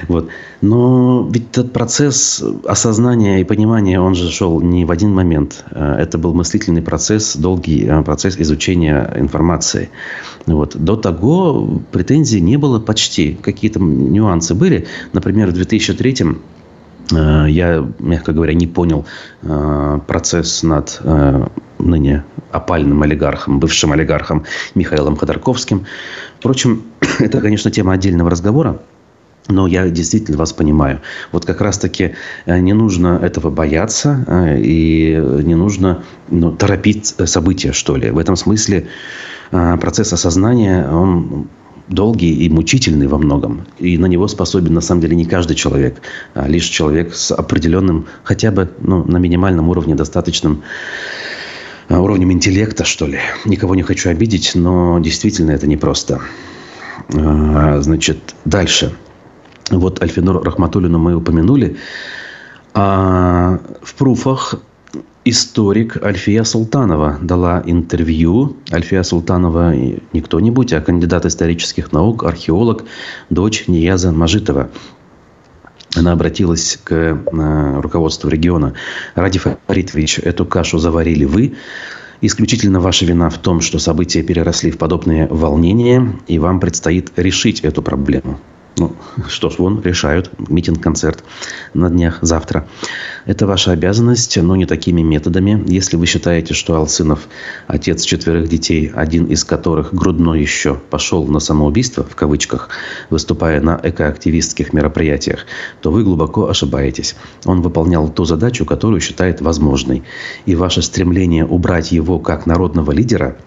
[0.09, 0.29] Вот.
[0.61, 5.65] Но ведь этот процесс осознания и понимания, он же шел не в один момент.
[5.71, 9.91] Это был мыслительный процесс, долгий э, процесс изучения информации.
[10.47, 10.77] Вот.
[10.77, 13.35] До того претензий не было почти.
[13.41, 14.87] Какие-то нюансы были.
[15.13, 16.35] Например, в 2003 Э,
[17.11, 19.05] я, мягко говоря, не понял
[19.43, 21.47] э, процесс над э,
[21.79, 25.87] ныне опальным олигархом, бывшим олигархом Михаилом Ходорковским.
[26.39, 26.83] Впрочем,
[27.19, 28.81] это, конечно, тема отдельного разговора.
[29.49, 31.01] Но я действительно вас понимаю.
[31.33, 32.15] Вот как раз-таки
[32.47, 34.25] не нужно этого бояться
[34.57, 38.11] и не нужно ну, торопить события, что ли.
[38.11, 38.87] В этом смысле
[39.51, 41.49] процесс осознания, он
[41.89, 43.67] долгий и мучительный во многом.
[43.79, 46.01] И на него способен, на самом деле, не каждый человек,
[46.35, 50.63] а лишь человек с определенным, хотя бы ну, на минимальном уровне, достаточным
[51.89, 53.19] а, уровнем интеллекта, что ли.
[53.45, 56.21] Никого не хочу обидеть, но действительно это непросто.
[57.15, 58.95] А, значит, дальше.
[59.71, 61.77] Вот Альфинур Рахматуллину мы упомянули.
[62.75, 64.55] А в пруфах
[65.25, 68.57] историк Альфия Султанова дала интервью.
[68.73, 72.85] Альфия Султанова не кто-нибудь, а кандидат исторических наук, археолог,
[73.31, 74.71] дочь Нияза Мажитова.
[75.95, 78.73] Она обратилась к э, руководству региона.
[79.15, 81.55] Ради Фаритович, эту кашу заварили вы.
[82.23, 87.61] Исключительно ваша вина в том, что события переросли в подобные волнения, и вам предстоит решить
[87.61, 88.39] эту проблему.
[88.79, 88.97] Ну,
[89.29, 90.31] что ж, вон, решают.
[90.49, 91.23] Митинг-концерт
[91.75, 92.67] на днях завтра.
[93.27, 95.63] Это ваша обязанность, но не такими методами.
[95.67, 97.29] Если вы считаете, что Алсынов
[97.67, 102.71] отец четверых детей, один из которых грудной еще пошел на самоубийство, в кавычках,
[103.11, 105.45] выступая на экоактивистских мероприятиях,
[105.83, 107.15] то вы глубоко ошибаетесь.
[107.45, 110.03] Он выполнял ту задачу, которую считает возможной.
[110.47, 113.37] И ваше стремление убрать его как народного лидера–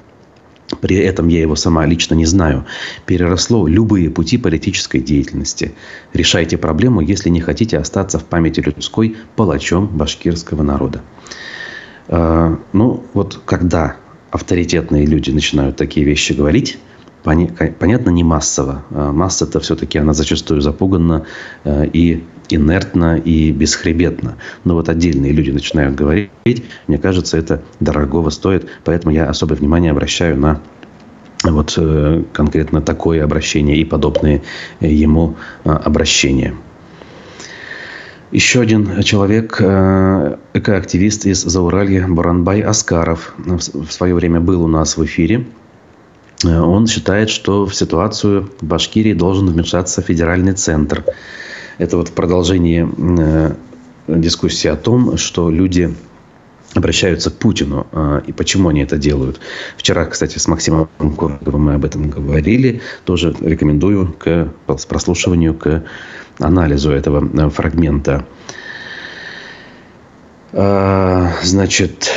[0.85, 2.63] при этом я его сама лично не знаю,
[3.07, 5.73] переросло любые пути политической деятельности.
[6.13, 11.01] Решайте проблему, если не хотите остаться в памяти людской палачом башкирского народа.
[12.07, 13.95] А, ну, вот когда
[14.29, 16.77] авторитетные люди начинают такие вещи говорить,
[17.23, 18.83] понятно, не массово.
[18.91, 21.25] А масса-то все-таки она зачастую запугана
[21.63, 24.35] э, и инертно и бесхребетно.
[24.63, 26.29] Но вот отдельные люди начинают говорить,
[26.87, 28.67] мне кажется, это дорогого стоит.
[28.83, 30.61] Поэтому я особое внимание обращаю на
[31.51, 34.41] вот э, конкретно такое обращение и подобные
[34.79, 36.55] ему э, обращения.
[38.31, 45.05] Еще один человек, экоактивист из Зауралья, Баранбай Аскаров, в свое время был у нас в
[45.05, 45.45] эфире.
[46.43, 51.03] Э, он считает, что в ситуацию в Башкирии должен вмешаться федеральный центр.
[51.77, 52.11] Это вот
[52.87, 53.55] э,
[54.07, 55.93] дискуссии о том, что люди
[56.75, 57.87] обращаются к Путину.
[57.91, 59.39] Э, и почему они это делают.
[59.77, 62.81] Вчера, кстати, с Максимом Кордовым мы об этом говорили.
[63.05, 64.49] Тоже рекомендую к
[64.87, 65.83] прослушиванию, к
[66.39, 68.25] анализу этого фрагмента.
[70.51, 72.11] Значит,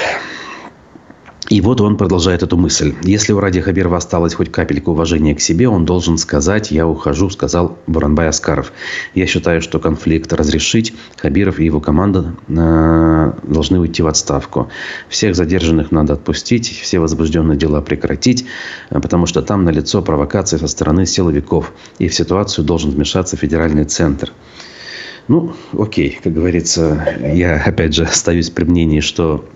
[1.49, 2.95] и вот он продолжает эту мысль.
[3.03, 7.31] Если у Ради Хабирова осталась хоть капелька уважения к себе, он должен сказать «я ухожу»,
[7.31, 8.73] сказал Буранбай Аскаров.
[9.15, 14.69] Я считаю, что конфликт разрешить, Хабиров и его команда э, должны уйти в отставку.
[15.09, 18.45] Всех задержанных надо отпустить, все возбужденные дела прекратить,
[18.91, 21.73] э, потому что там налицо провокации со стороны силовиков.
[21.99, 24.33] И в ситуацию должен вмешаться федеральный центр.
[25.29, 29.47] Ну, окей, как говорится, я опять же остаюсь при мнении, что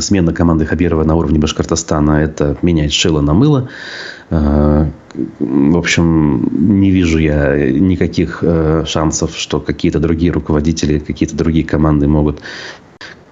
[0.00, 3.68] смена команды Хабирова на уровне Башкортостана– это менять шило на мыло.
[4.30, 4.90] Э,
[5.38, 12.08] в общем, не вижу я никаких э, шансов, что какие-то другие руководители, какие-то другие команды
[12.08, 12.40] могут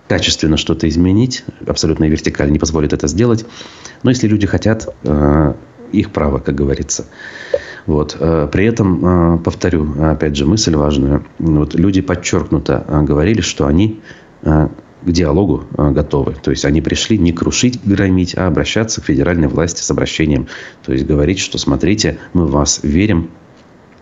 [0.09, 1.45] качественно что-то изменить.
[1.67, 3.45] Абсолютная вертикаль не позволит это сделать.
[4.03, 4.89] Но если люди хотят,
[5.93, 7.07] их право, как говорится.
[7.87, 8.17] Вот.
[8.21, 11.25] Э, при этом, э, повторю, опять же, мысль важную.
[11.39, 14.01] Вот люди подчеркнуто э, говорили, что они
[15.03, 16.35] к диалогу готовы.
[16.43, 20.49] То есть они пришли не крушить, громить, а обращаться к федеральной власти с обращением.
[20.85, 23.31] То есть говорить, что смотрите, мы в вас верим,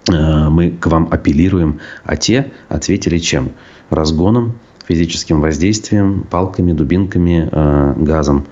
[0.08, 1.80] мы к вам апеллируем.
[2.04, 3.52] А те ответили чем?
[3.90, 8.46] Разгоном, физическим воздействием, палками, дубинками, э, газом.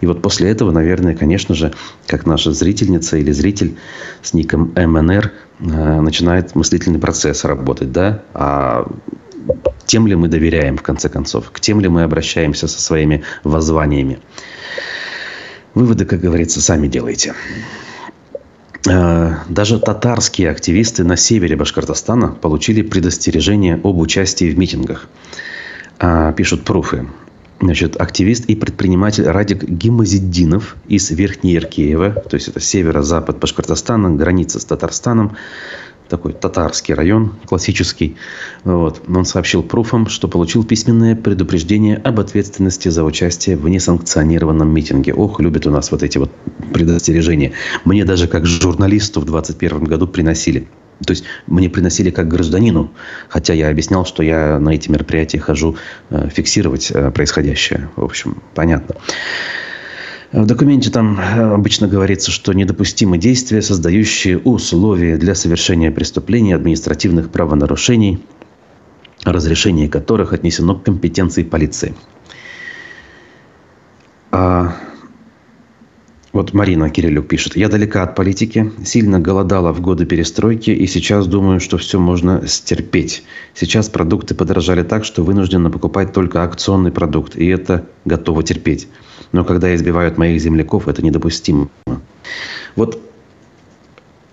[0.00, 1.72] И вот после этого, наверное, конечно же,
[2.06, 3.76] как наша зрительница или зритель
[4.22, 8.86] с ником МНР начинает мыслительный процесс работать, да, а
[9.86, 14.20] тем ли мы доверяем, в конце концов, к тем ли мы обращаемся со своими воззваниями.
[15.74, 17.34] Выводы, как говорится, сами делайте.
[18.88, 25.08] Э, даже татарские активисты на севере Башкортостана получили предостережение об участии в митингах.
[25.98, 27.06] А, пишут пруфы.
[27.60, 34.64] Значит, активист и предприниматель Радик Гимазиддинов из Верхнееркеева, то есть это северо-запад Башкортостана, граница с
[34.64, 35.36] Татарстаном,
[36.08, 38.16] такой татарский район, классический.
[38.64, 39.02] Вот.
[39.08, 45.14] Он сообщил пруфам, что получил письменное предупреждение об ответственности за участие в несанкционированном митинге.
[45.14, 46.30] Ох, любят у нас вот эти вот
[46.72, 47.52] предостережения.
[47.84, 50.68] Мне даже как журналисту в 2021 году приносили.
[51.06, 52.90] То есть мне приносили как гражданину,
[53.28, 55.76] хотя я объяснял, что я на эти мероприятия хожу
[56.10, 57.88] э, фиксировать э, происходящее.
[57.94, 58.96] В общем, понятно.
[60.32, 67.30] В документе там э, обычно говорится, что недопустимы действия, создающие условия для совершения преступлений, административных
[67.30, 68.22] правонарушений,
[69.24, 71.94] разрешение которых отнесено к компетенции полиции.
[74.30, 74.76] А
[76.34, 77.56] вот Марина Кириллюк пишет.
[77.56, 82.46] Я далека от политики, сильно голодала в годы перестройки и сейчас думаю, что все можно
[82.46, 83.24] стерпеть.
[83.54, 88.88] Сейчас продукты подорожали так, что вынуждена покупать только акционный продукт, и это готово терпеть.
[89.32, 91.68] Но когда избивают моих земляков, это недопустимо.
[92.76, 93.00] Вот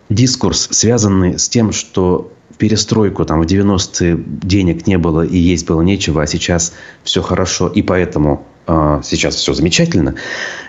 [0.09, 5.81] дискурс, связанный с тем, что перестройку там в 90-е денег не было и есть было
[5.81, 10.15] нечего, а сейчас все хорошо, и поэтому а, сейчас все замечательно.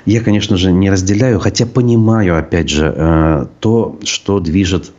[0.05, 4.93] Я, конечно же, не разделяю, хотя понимаю, опять же, э, то, что движет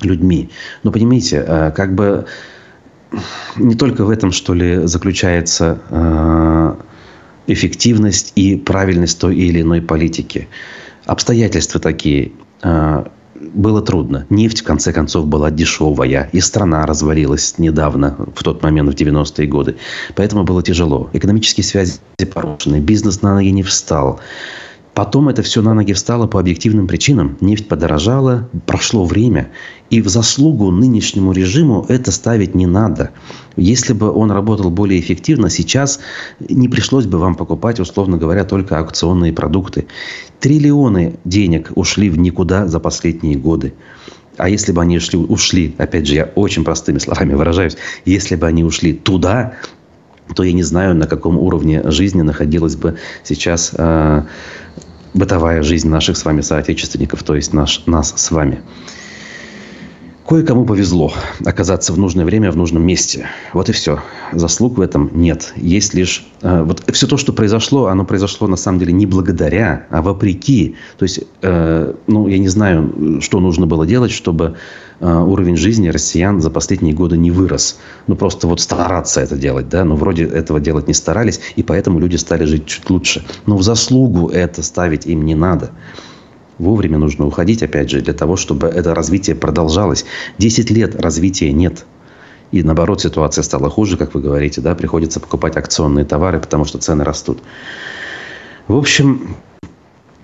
[0.00, 0.50] людьми.
[0.82, 2.26] Но понимаете, э, как бы
[3.56, 6.74] не только в этом, что ли, заключается э,
[7.46, 10.48] эффективность и правильность той или иной политики.
[11.06, 12.32] Обстоятельства такие
[13.52, 14.26] было трудно.
[14.30, 16.30] Нефть, в конце концов, была дешевая.
[16.32, 19.76] И страна развалилась недавно, в тот момент, в 90-е годы.
[20.14, 21.10] Поэтому было тяжело.
[21.12, 21.98] Экономические связи
[22.32, 22.80] порушены.
[22.80, 24.20] Бизнес на ноги не встал.
[24.94, 27.36] Потом это все на ноги встало по объективным причинам.
[27.40, 29.50] Нефть подорожала, прошло время.
[29.90, 33.10] И в заслугу нынешнему режиму это ставить не надо.
[33.56, 35.98] Если бы он работал более эффективно, сейчас
[36.48, 39.86] не пришлось бы вам покупать, условно говоря, только акционные продукты.
[40.38, 43.74] Триллионы денег ушли в никуда за последние годы.
[44.36, 48.46] А если бы они ушли, ушли, опять же, я очень простыми словами выражаюсь, если бы
[48.46, 49.54] они ушли туда,
[50.34, 54.22] то я не знаю, на каком уровне жизни находилась бы сейчас э,
[55.14, 58.62] бытовая жизнь наших с вами соотечественников, то есть наш, нас с вами.
[60.26, 61.12] Кое-кому повезло
[61.44, 63.26] оказаться в нужное время в нужном месте.
[63.52, 64.00] Вот и все.
[64.32, 65.52] Заслуг в этом нет.
[65.54, 66.26] Есть лишь...
[66.40, 70.76] Э, вот все то, что произошло, оно произошло на самом деле не благодаря, а вопреки.
[70.96, 74.56] То есть, э, ну, я не знаю, что нужно было делать, чтобы
[75.00, 77.78] э, уровень жизни россиян за последние годы не вырос.
[78.06, 79.84] Ну, просто вот стараться это делать, да.
[79.84, 83.22] Но вроде этого делать не старались, и поэтому люди стали жить чуть лучше.
[83.44, 85.72] Но в заслугу это ставить им не надо.
[86.58, 90.04] Вовремя нужно уходить, опять же, для того, чтобы это развитие продолжалось.
[90.38, 91.84] Десять лет развития нет.
[92.52, 96.78] И наоборот, ситуация стала хуже, как вы говорите, да, приходится покупать акционные товары, потому что
[96.78, 97.42] цены растут.
[98.68, 99.36] В общем,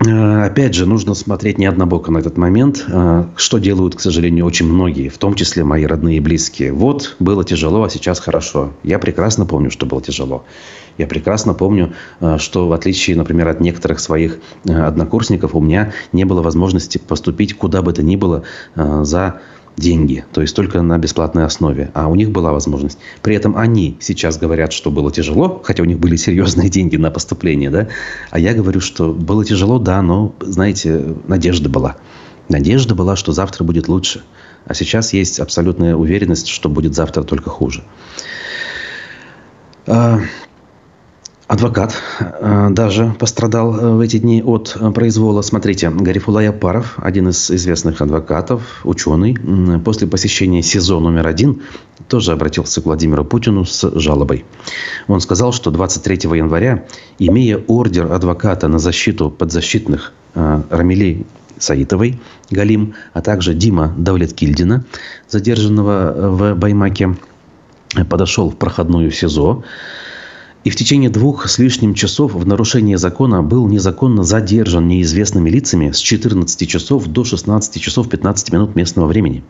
[0.01, 4.67] опять же, нужно смотреть не однобоко на этот момент, э, что делают, к сожалению, очень
[4.67, 6.73] многие, в том числе мои родные и близкие.
[6.73, 8.73] Вот было тяжело, а сейчас хорошо.
[8.83, 10.45] Я прекрасно помню, что было тяжело.
[10.97, 16.25] Я прекрасно помню, э, что в отличие, например, от некоторых своих однокурсников, у меня не
[16.25, 18.45] было возможности поступить куда бы то ни было
[18.75, 19.41] за
[19.77, 21.91] деньги, то есть только на бесплатной основе.
[21.95, 22.99] А у них была возможность.
[23.23, 27.11] При этом они сейчас говорят, что было тяжело, хотя у них были серьезные деньги на
[27.11, 27.89] поступление, да.
[28.31, 31.97] А я говорю, что было тяжело, да, но, знаете, надежда была.
[32.49, 34.23] Надежда была, что завтра будет лучше.
[34.67, 37.85] А сейчас есть абсолютная уверенность, что будет завтра только хуже.
[41.51, 45.43] Адвокат э, даже пострадал э, в эти дни от э, произвола.
[45.43, 49.37] Смотрите, Гарифулай Апаров, один из известных адвокатов, ученый,
[49.85, 51.63] после посещения СИЗО номер один
[52.07, 54.45] тоже обратился к Владимиру Путину с жалобой.
[55.09, 56.85] Он сказал, что 23 января,
[57.19, 61.27] имея ордер адвоката на защиту подзащитных Рамилей
[61.59, 62.21] Саитовой,
[62.51, 64.85] Галим, а также Дима Давлеткильдина,
[65.29, 67.17] задержанного в Баймаке,
[68.09, 69.65] подошел в проходную СИЗО,
[70.65, 75.91] и в течение двух с лишним часов в нарушение закона был незаконно задержан неизвестными лицами
[75.91, 79.43] с 14 часов до 16 часов 15 минут местного времени.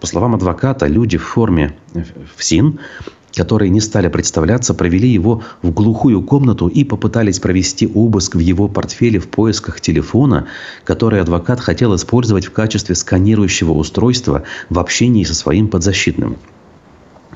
[0.00, 1.74] По словам адвоката, люди в форме
[2.36, 2.78] ФСИН,
[3.34, 8.68] которые не стали представляться, провели его в глухую комнату и попытались провести обыск в его
[8.68, 10.48] портфеле в поисках телефона,
[10.84, 16.36] который адвокат хотел использовать в качестве сканирующего устройства в общении со своим подзащитным.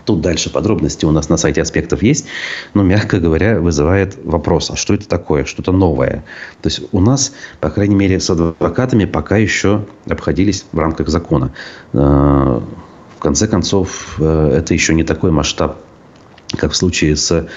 [0.04, 2.26] Тут дальше подробности у нас на сайте аспектов есть,
[2.74, 6.24] но, мягко говоря, вызывает вопрос, а что это такое, что-то новое.
[6.62, 11.52] То есть у нас, по крайней мере, с адвокатами пока еще обходились в рамках закона.
[11.92, 12.60] Э,
[13.16, 15.76] в конце концов, э, это еще не такой масштаб
[16.56, 17.48] как в случае с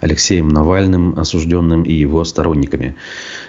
[0.00, 2.96] Алексеем Навальным, осужденным и его сторонниками.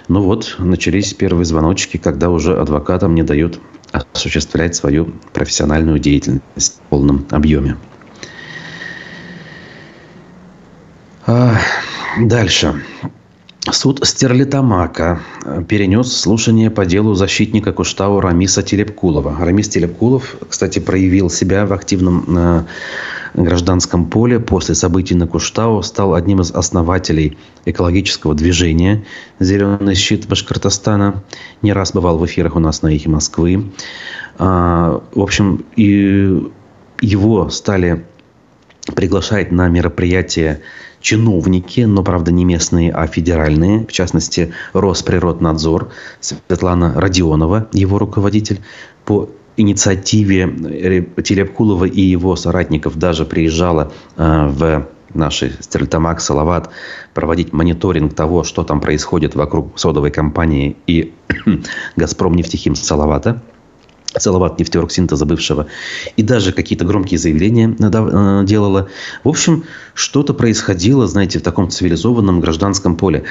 [0.08, 3.58] Ну вот, начались первые звоночки, когда уже адвокатам не дают
[3.92, 7.76] осуществлять свою профессиональную деятельность в полном объеме.
[11.15, 12.82] А, дальше.
[13.72, 15.20] Суд Стерлитамака
[15.68, 19.36] перенес слушание по делу защитника Куштау Рамиса Телепкулова.
[19.40, 22.64] Рамис Телепкулов, кстати, проявил себя в активном э,
[23.34, 29.04] гражданском поле после событий на Куштау, стал одним из основателей экологического движения
[29.40, 31.24] «Зеленый щит Башкортостана».
[31.60, 33.72] Не раз бывал в эфирах у нас на «Эхе Москвы».
[34.38, 36.52] А, в общем, и
[37.00, 38.04] его стали
[38.94, 40.60] приглашать на мероприятия
[41.06, 48.60] чиновники, но, правда, не местные, а федеральные, в частности, Росприроднадзор, Светлана Родионова, его руководитель,
[49.04, 56.70] по инициативе Телепкулова и его соратников даже приезжала э, в нашей Стерлитамак, Салават,
[57.14, 61.14] проводить мониторинг того, что там происходит вокруг содовой компании и
[61.96, 63.40] «Газпром» нефтехим Салавата–
[64.18, 65.66] Салават нефтероксинтеза бывшего.
[66.16, 68.88] И даже какие-то громкие заявления э, делала.
[69.24, 69.64] В общем,
[69.94, 73.24] что-то происходило, знаете, в таком цивилизованном гражданском поле.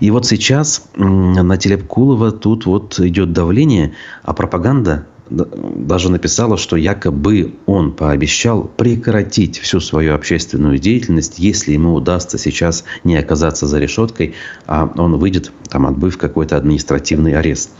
[0.00, 7.54] И вот сейчас на Телепкулова тут вот идет давление, а пропаганда даже написала, что якобы
[7.66, 14.34] он пообещал прекратить всю свою общественную деятельность, если ему удастся сейчас не оказаться за решеткой,
[14.66, 17.70] а он выйдет, там, отбыв какой-то административный арест.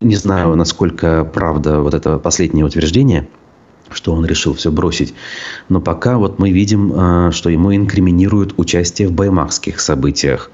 [0.00, 3.28] Не знаю, насколько правда вот это последнее утверждение,
[3.90, 5.14] что он решил все бросить.
[5.68, 10.50] Но пока вот мы видим, а, что ему инкриминируют участие в баймакских событиях.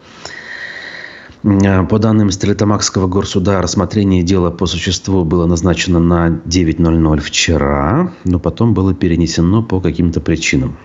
[1.42, 8.38] А, по данным Стрелитамакского горсуда, рассмотрение дела по существу было назначено на 9.00 вчера, но
[8.38, 10.76] потом было перенесено по каким-то причинам.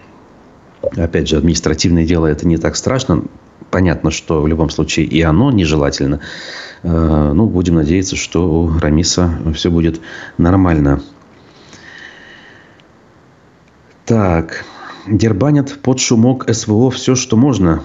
[0.96, 3.24] Опять же, административное дело это не так страшно.
[3.72, 6.22] Понятно, что в любом случае и оно нежелательно.
[6.86, 10.02] Э, ну, будем надеяться, что у Рамиса все будет
[10.38, 11.02] нормально.
[14.06, 14.66] Так,
[15.08, 17.82] дербанят под шумок СВО все, что можно.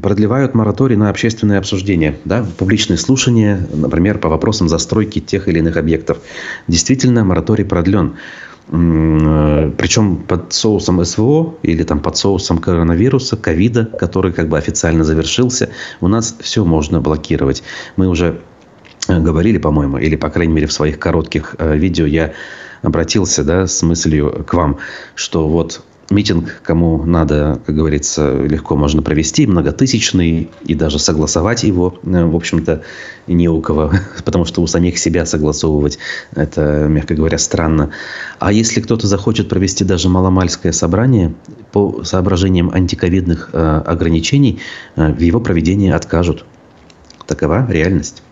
[0.00, 5.76] Продлевают мораторий на общественное обсуждение, да, публичные слушания, например, по вопросам застройки тех или иных
[5.76, 6.18] объектов.
[6.68, 8.14] Действительно, мораторий продлен.
[8.68, 15.04] Э, Причем под соусом СВО или там под соусом коронавируса, ковида, который как бы официально
[15.04, 17.62] завершился, у нас все можно блокировать.
[17.96, 18.40] Мы уже
[19.08, 22.32] э, говорили, по-моему, или, по крайней мере, в своих коротких э, видео я
[22.82, 24.78] обратился да, с мыслью к вам,
[25.14, 25.82] что вот
[26.12, 32.36] Митинг, кому надо, как говорится, легко можно провести, многотысячный, и даже согласовать его, э, в
[32.36, 32.82] общем-то,
[33.26, 33.92] не у кого,
[34.24, 35.98] потому что у самих себя согласовывать,
[36.34, 37.90] это, мягко говоря, странно.
[38.38, 41.34] А если кто-то захочет провести даже маломальское собрание,
[41.72, 44.60] по соображениям антиковидных э, ограничений,
[44.96, 46.44] э, в его проведении откажут.
[47.26, 48.22] Такова реальность.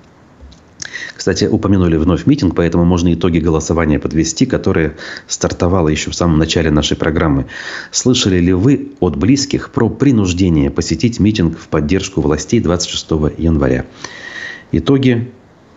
[1.14, 4.96] Кстати, упомянули вновь митинг, поэтому можно итоги голосования подвести, которое
[5.26, 7.46] стартовало еще в самом начале нашей программы.
[7.90, 13.86] Слышали ли вы от близких про принуждение посетить митинг в поддержку властей 26 января?
[14.72, 15.30] Итоги,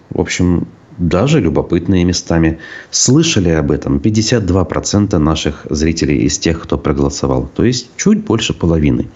[0.09, 0.67] в общем,
[0.97, 2.59] даже любопытные местами.
[2.91, 7.49] Слышали об этом 52% наших зрителей из тех, кто проголосовал.
[7.55, 9.07] То есть чуть больше половины.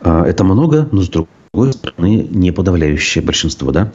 [0.00, 3.72] А, это много, но с другой стороны не подавляющее большинство.
[3.72, 3.92] Да?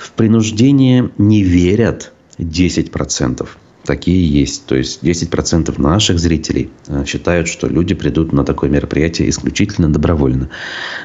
[0.00, 3.46] В принуждение не верят 10%.
[3.84, 4.66] такие есть.
[4.66, 10.48] То есть 10% наших зрителей э, считают, что люди придут на такое мероприятие исключительно добровольно.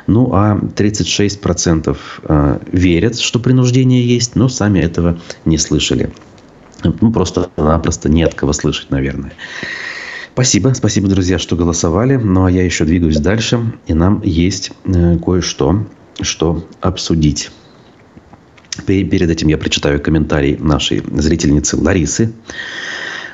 [0.07, 6.11] Ну, а 36% э, верят, что принуждение есть, но сами этого не слышали.
[6.83, 9.33] Ну, просто-напросто нет кого слышать, наверное.
[10.33, 12.17] Спасибо, спасибо, друзья, что голосовали.
[12.17, 15.87] Ну, а я еще двигаюсь дальше, и нам есть э, кое-что,
[16.21, 17.51] что обсудить.
[18.85, 22.33] Перед этим я прочитаю комментарий нашей зрительницы Ларисы.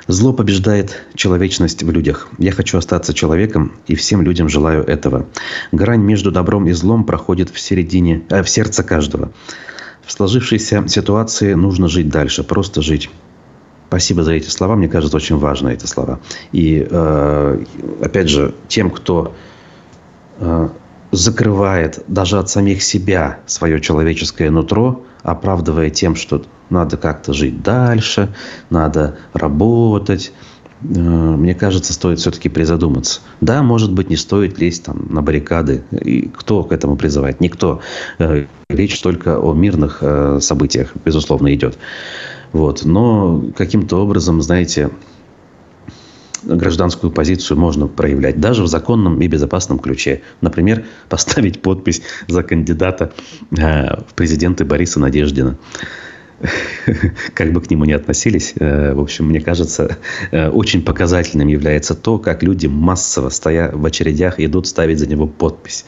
[0.08, 2.30] Зло побеждает человечность в людях.
[2.38, 5.28] Я хочу остаться человеком и всем людям желаю этого.
[5.72, 9.32] Грань между добром и злом проходит в середине, э, в сердце каждого.
[10.06, 13.10] В сложившейся ситуации нужно жить дальше, просто жить.
[13.88, 14.76] Спасибо за эти слова.
[14.76, 16.20] Мне кажется, очень важны эти слова.
[16.52, 17.64] И э,
[18.02, 19.36] опять же, тем, кто
[20.40, 20.70] э,
[21.12, 28.34] закрывает даже от самих себя свое человеческое нутро, оправдывая тем, что надо как-то жить дальше,
[28.70, 30.32] надо работать.
[30.84, 33.22] Э, мне кажется, стоит все-таки призадуматься.
[33.42, 35.84] Да, может быть, не стоит лезть там на баррикады.
[35.92, 37.42] И кто к этому призывает?
[37.42, 37.82] Никто.
[38.18, 41.78] Э, речь только о мирных э, событиях, безусловно, идет.
[42.54, 42.84] Вот.
[42.86, 44.90] Но каким-то образом, знаете,
[46.44, 50.22] гражданскую позицию можно проявлять даже в законном и безопасном ключе.
[50.42, 53.14] Например, поставить подпись за кандидата
[53.52, 55.58] э, в президенты Бориса Надеждина.
[57.34, 59.98] Как бы к нему ни относились, э, в общем, мне кажется,
[60.32, 65.28] э, очень показательным является то, как люди массово, стоя в очередях, идут ставить за него
[65.28, 65.86] подпись.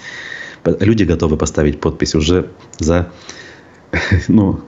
[0.64, 3.12] Люди готовы поставить подпись уже за,
[4.28, 4.62] ну,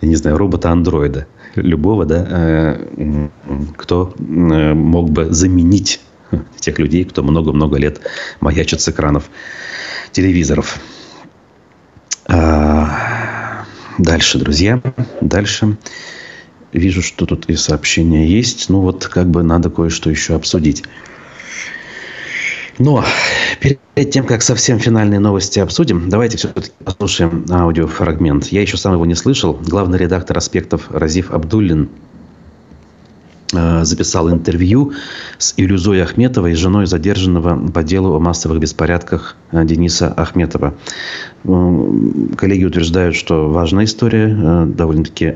[0.00, 1.26] я не знаю, робота-андроида
[1.62, 3.28] любого, да, э,
[3.76, 4.22] кто э,
[4.74, 6.00] мог бы заменить
[6.58, 8.00] тех людей, кто много-много лет
[8.40, 9.30] маячит с экранов
[10.12, 10.78] телевизоров.
[12.26, 13.64] А,
[13.98, 14.82] дальше, друзья,
[15.20, 15.76] дальше.
[16.72, 18.68] Вижу, что тут и сообщения есть.
[18.68, 20.84] Ну вот, как бы надо кое-что еще обсудить.
[22.78, 23.04] Но
[23.60, 28.46] перед тем, как совсем финальные новости обсудим, давайте все-таки послушаем аудиофрагмент.
[28.46, 29.58] Я еще сам его не слышал.
[29.66, 31.88] Главный редактор «Аспектов» Разив Абдуллин
[33.52, 34.92] э, записал интервью
[35.38, 40.74] с Илюзой Ахметовой, женой задержанного по делу о массовых беспорядках э, Дениса Ахметова.
[41.42, 45.34] Коллеги утверждают, что важная история, э, довольно-таки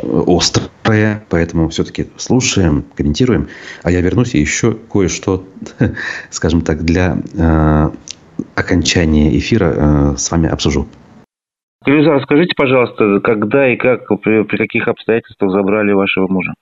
[0.00, 3.48] острое, поэтому все-таки слушаем, комментируем.
[3.82, 5.44] А я вернусь и еще кое-что,
[6.30, 7.90] скажем так, для э,
[8.54, 10.86] окончания эфира э, с вами обсужу.
[11.84, 16.54] Ильза, расскажите, пожалуйста, когда и как, при, при каких обстоятельствах забрали вашего мужа?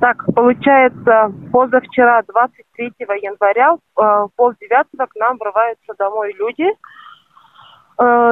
[0.00, 2.92] Так, получается, позавчера, 23
[3.22, 7.01] января, в полдевятого к нам врываются домой люди– Э,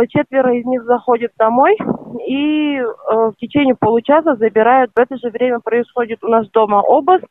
[0.09, 1.77] четверо из них заходят домой
[2.27, 4.91] и э, в течение получаса забирают.
[4.95, 7.29] В это же время происходит у нас дома обыск,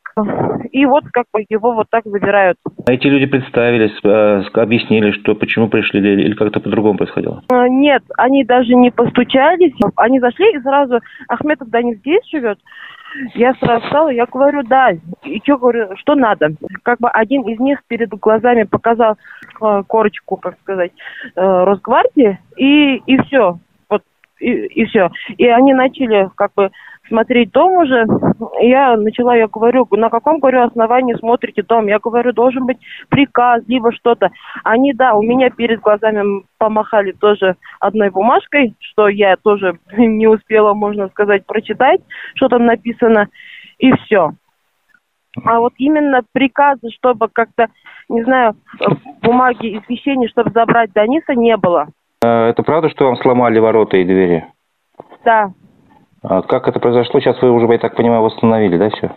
[0.70, 2.58] и вот как бы его вот так забирают.
[2.86, 7.42] А эти люди представились, э, объяснили, что почему пришли или как-то по-другому происходило?
[7.50, 12.58] Нет, они даже не постучались, они зашли и сразу Ахметов да не здесь живет.
[13.34, 14.90] Я сразу встала, я говорю, да.
[15.24, 16.50] И что говорю, что надо?
[16.82, 19.16] Как бы один из них перед глазами показал
[19.60, 20.92] э, корочку, как сказать,
[21.34, 23.58] э, Росгвардии, и, и все.
[23.88, 24.02] Вот,
[24.38, 25.10] и, и все.
[25.36, 26.70] И они начали как бы
[27.10, 28.06] смотреть дом уже.
[28.60, 31.88] Я начала, я говорю, на каком, говорю, основании смотрите дом?
[31.88, 32.78] Я говорю, должен быть
[33.10, 34.30] приказ, либо что-то.
[34.64, 40.72] Они, да, у меня перед глазами помахали тоже одной бумажкой, что я тоже не успела,
[40.72, 42.00] можно сказать, прочитать,
[42.34, 43.28] что там написано,
[43.78, 44.30] и все.
[45.44, 47.66] А вот именно приказы, чтобы как-то,
[48.08, 48.54] не знаю,
[49.22, 51.88] бумаги, извещения, чтобы забрать Даниса, не было.
[52.22, 54.46] А это правда, что вам сломали ворота и двери?
[55.24, 55.52] Да.
[56.22, 57.20] А как это произошло?
[57.20, 59.10] Сейчас вы уже, я так понимаю, восстановили, да, все?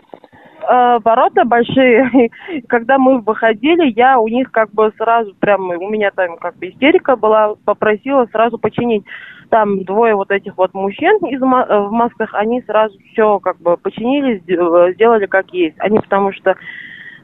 [0.70, 2.30] Э, ворота большие.
[2.70, 6.70] Когда мы выходили, я у них как бы сразу, прям у меня там как бы
[6.70, 9.04] истерика была, попросила сразу починить.
[9.50, 13.76] Там двое вот этих вот мужчин из э, в масках, они сразу все как бы
[13.76, 15.76] починили, э, сделали как есть.
[15.80, 16.56] Они потому что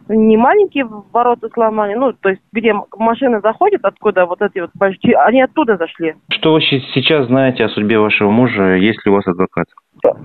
[0.09, 5.15] не маленькие ворота сломали, ну, то есть, где машина заходит, откуда вот эти вот большие,
[5.17, 6.15] они оттуда зашли.
[6.31, 8.75] Что вы сейчас знаете о судьбе вашего мужа?
[8.75, 9.67] Есть ли у вас адвокат?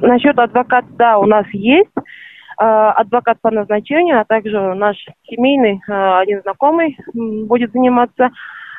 [0.00, 1.90] Насчет адвоката, да, у нас есть.
[2.56, 4.96] Э, адвокат по назначению, а также наш
[5.28, 8.30] семейный, э, один знакомый будет заниматься.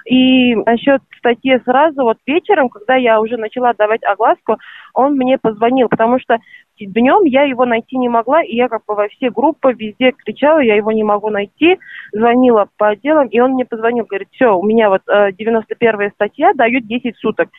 [0.06, 4.58] И насчет статьи сразу, вот вечером, когда я уже начала давать огласку,
[4.94, 6.38] он мне позвонил, потому что
[6.80, 10.60] днем я его найти не могла, и я как бы во все группы везде кричала,
[10.60, 11.78] я его не могу найти,
[12.12, 16.54] звонила по отделам, и он мне позвонил, говорит, все, у меня вот 91-я э, статья
[16.54, 17.50] дают 10 суток.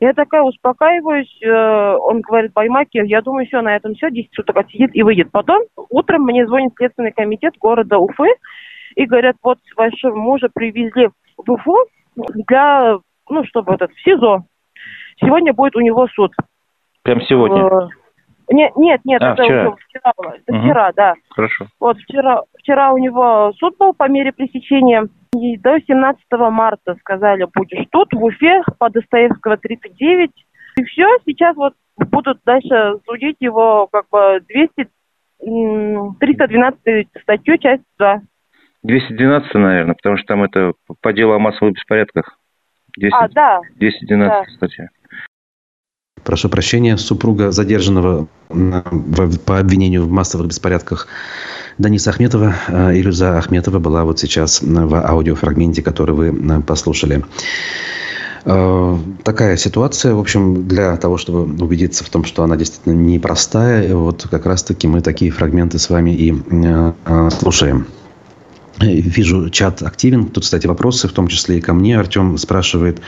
[0.00, 4.56] Я такая успокаиваюсь, э, он говорит, поймаки, я думаю, все, на этом все, 10 суток
[4.56, 5.30] отсидит и выйдет.
[5.30, 8.28] Потом утром мне звонит Следственный комитет города Уфы
[8.96, 11.76] и говорят, вот вашего мужа привезли в Уфу
[12.16, 12.98] для,
[13.28, 14.44] ну, чтобы этот, в СИЗО.
[15.20, 16.32] Сегодня будет у него суд.
[17.02, 17.90] Прям сегодня?
[18.50, 19.68] Нет, нет, нет, А, это вчера.
[19.68, 20.62] уже вчера, это Мгм.
[20.62, 21.14] вчера, да.
[21.30, 21.66] Хорошо.
[21.80, 25.06] Вот вчера, вчера у него суд был по мере пресечения.
[25.34, 30.30] И до 17 марта сказали, будешь тут, в Уфе, по Достоевского 39.
[30.76, 31.74] И все, сейчас вот
[32.10, 34.88] будут дальше судить его как бы 200,
[35.46, 38.20] м, 312 статью, часть 2.
[38.82, 42.38] 212, наверное, потому что там это по делу о массовых беспорядках.
[42.96, 44.88] 200, А, да, 212 статья.
[46.24, 51.06] Прошу прощения, супруга задержанного по обвинению в массовых беспорядках
[51.76, 57.24] Даниса Ахметова, э, Илюза Ахметова, была вот сейчас в аудиофрагменте, который вы м, послушали.
[58.44, 63.94] Э, Такая ситуация, в общем, для того, чтобы убедиться в том, что она действительно непростая,
[63.94, 67.86] вот как раз-таки мы такие фрагменты с вами и э, э, слушаем.
[68.80, 70.26] Вижу, чат активен.
[70.26, 71.98] Тут, кстати, вопросы, в том числе и ко мне.
[71.98, 73.00] Артем спрашивает,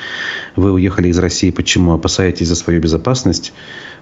[0.55, 1.93] вы уехали из России, почему?
[1.93, 3.53] Опасаетесь за свою безопасность?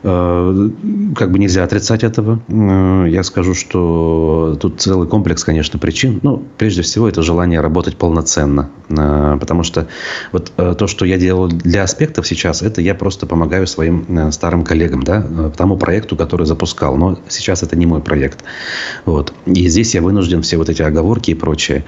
[0.05, 0.71] Э,
[1.17, 2.41] Как бы нельзя отрицать этого.
[2.49, 6.21] Э, Я скажу, что тут целый комплекс, конечно, причин.
[6.23, 8.69] Ну, прежде всего, это желание работать полноценно.
[8.91, 9.89] Э, Потому что
[10.31, 15.03] вот то, что я делал для аспектов сейчас, это я просто помогаю своим старым коллегам,
[15.03, 16.97] да, тому проекту, который запускал.
[16.97, 18.45] Но сейчас это не мой проект.
[19.07, 19.33] Вот.
[19.47, 21.85] И здесь я вынужден все вот эти оговорки и прочее.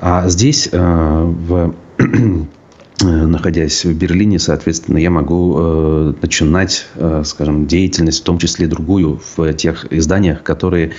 [0.00, 1.74] А здесь, в
[3.02, 9.20] находясь в Берлине, соответственно, я могу э, начинать, э, скажем, деятельность, в том числе другую,
[9.36, 10.92] в тех изданиях, которые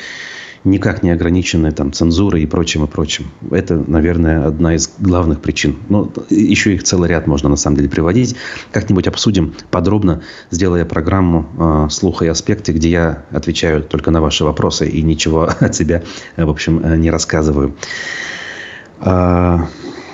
[0.63, 3.25] никак не ограничены там, цензурой и прочим, и прочим.
[3.49, 5.77] Это, наверное, одна из главных причин.
[5.89, 8.35] Но еще их целый ряд можно, на самом деле, приводить.
[8.71, 10.21] Как-нибудь обсудим подробно,
[10.51, 15.49] сделая программу э, «Слух и аспекты», где я отвечаю только на ваши вопросы и ничего
[15.59, 16.03] от себя,
[16.35, 17.75] э, в общем, э, не рассказываю.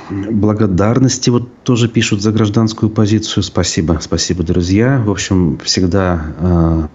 [0.10, 3.44] Благодарности вот тоже пишут за гражданскую позицию.
[3.44, 5.02] Спасибо, спасибо, друзья.
[5.06, 6.88] В общем, всегда, э,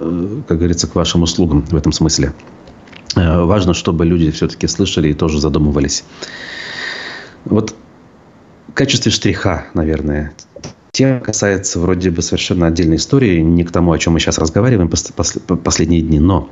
[0.00, 2.32] э, как говорится, к вашим услугам в этом смысле.
[3.16, 6.04] Э, Важно, чтобы люди все-таки слышали и тоже задумывались.
[7.44, 7.74] Вот
[8.68, 10.32] в качестве штриха, наверное,
[10.92, 14.88] тема касается вроде бы совершенно отдельной истории, не к тому, о чем мы сейчас разговариваем
[14.88, 16.48] пос- пос- последние дни, но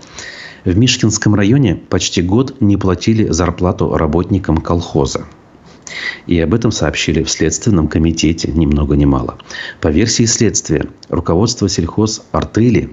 [0.64, 5.26] в Мишкинском районе почти год не платили зарплату работникам колхоза.
[6.26, 9.38] И об этом сообщили в Следственном комитете ни много ни мало.
[9.80, 12.90] По версии следствия, руководство сельхоз «Артели»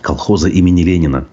[0.00, 1.26] колхоза имени Ленина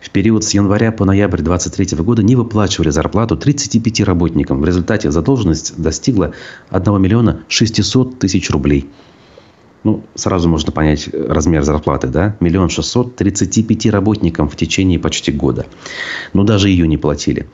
[0.00, 4.60] в период с января по ноябрь 23 года не выплачивали зарплату 35 работникам.
[4.60, 6.32] В результате задолженность достигла
[6.70, 8.88] 1 миллиона 600 тысяч рублей.
[9.84, 12.36] Ну, сразу можно понять размер зарплаты, да?
[12.40, 15.66] Миллион шестьсот тридцати пяти работникам в течение почти года.
[16.32, 17.46] Но даже ее не платили.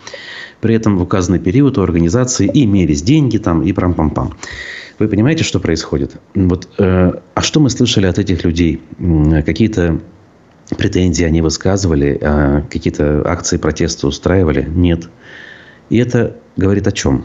[0.61, 4.35] При этом в указанный период у организации имелись деньги там, и прам-пам-пам.
[5.01, 6.19] Вы понимаете, что происходит?
[6.35, 8.81] Вот, э, а что мы слышали от этих людей?
[9.45, 10.01] Какие-то
[10.77, 14.69] претензии они высказывали, э, какие-то акции протеста устраивали?
[14.69, 15.09] Нет.
[15.89, 17.25] И это говорит о чем?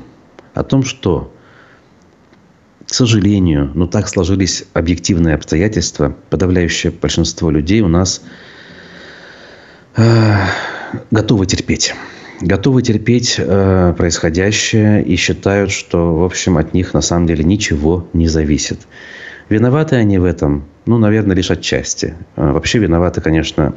[0.53, 1.31] О том, что
[2.87, 6.15] к сожалению, но так сложились объективные обстоятельства.
[6.29, 8.21] Подавляющее большинство людей у нас
[9.95, 10.35] э,
[11.11, 11.95] готовы терпеть.
[12.41, 18.07] Готовы терпеть э, происходящее и считают, что, в общем, от них на самом деле ничего
[18.13, 18.79] не зависит.
[19.49, 22.15] Виноваты они в этом, ну, наверное, лишь отчасти.
[22.35, 23.73] Э, Вообще виновата, конечно,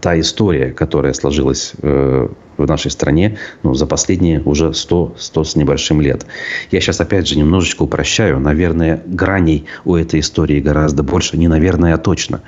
[0.00, 5.56] та история, которая сложилась э, в нашей стране ну, за последние уже 100, 100 с
[5.56, 6.26] небольшим лет.
[6.70, 8.40] Я сейчас, опять же, немножечко упрощаю.
[8.40, 11.38] Наверное, граней у этой истории гораздо больше.
[11.38, 12.40] Не наверное, а точно.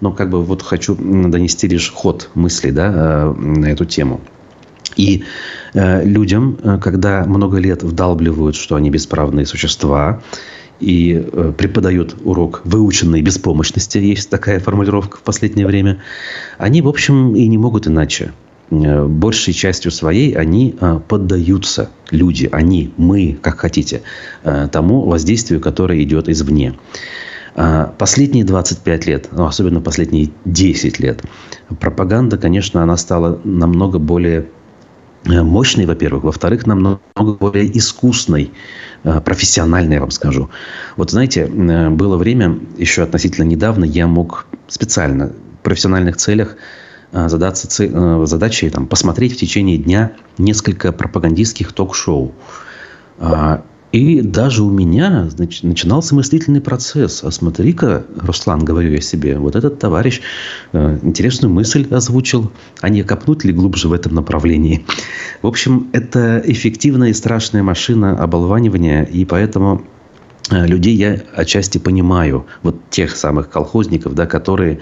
[0.00, 4.20] Но как бы вот хочу донести лишь ход мысли да, э, на эту тему.
[4.96, 5.24] И
[5.74, 10.22] э, людям, э, когда много лет вдалбливают, что они бесправные существа,
[10.80, 15.98] и э, преподают урок выученной беспомощности, есть такая формулировка в последнее время,
[16.58, 18.32] они, в общем, и не могут иначе.
[18.70, 24.02] Э, Большей частью своей они э, поддаются, люди, они, мы, как хотите,
[24.70, 26.74] тому воздействию, которое идет извне.
[27.98, 31.22] Последние 25 лет, ну, особенно последние 10 лет,
[31.80, 34.46] пропаганда, конечно, она стала намного более
[35.26, 36.24] мощной, во-первых.
[36.24, 38.52] Во-вторых, намного более искусной,
[39.04, 40.50] э, профессиональной, я вам скажу.
[40.96, 45.28] Вот знаете, э, было время, еще относительно недавно, я мог специально
[45.60, 46.56] в профессиональных целях
[47.12, 52.32] э, задаться э, задачей там, посмотреть в течение дня несколько пропагандистских ток-шоу.
[53.96, 57.24] И даже у меня значит, начинался мыслительный процесс.
[57.24, 60.20] А смотри-ка, Руслан, говорю я себе, вот этот товарищ
[60.74, 64.84] э, интересную мысль озвучил, а не копнуть ли глубже в этом направлении.
[65.40, 69.86] В общем, это эффективная и страшная машина оболванивания, и поэтому
[70.50, 72.44] э, людей я отчасти понимаю.
[72.62, 74.80] Вот тех самых колхозников, да, которые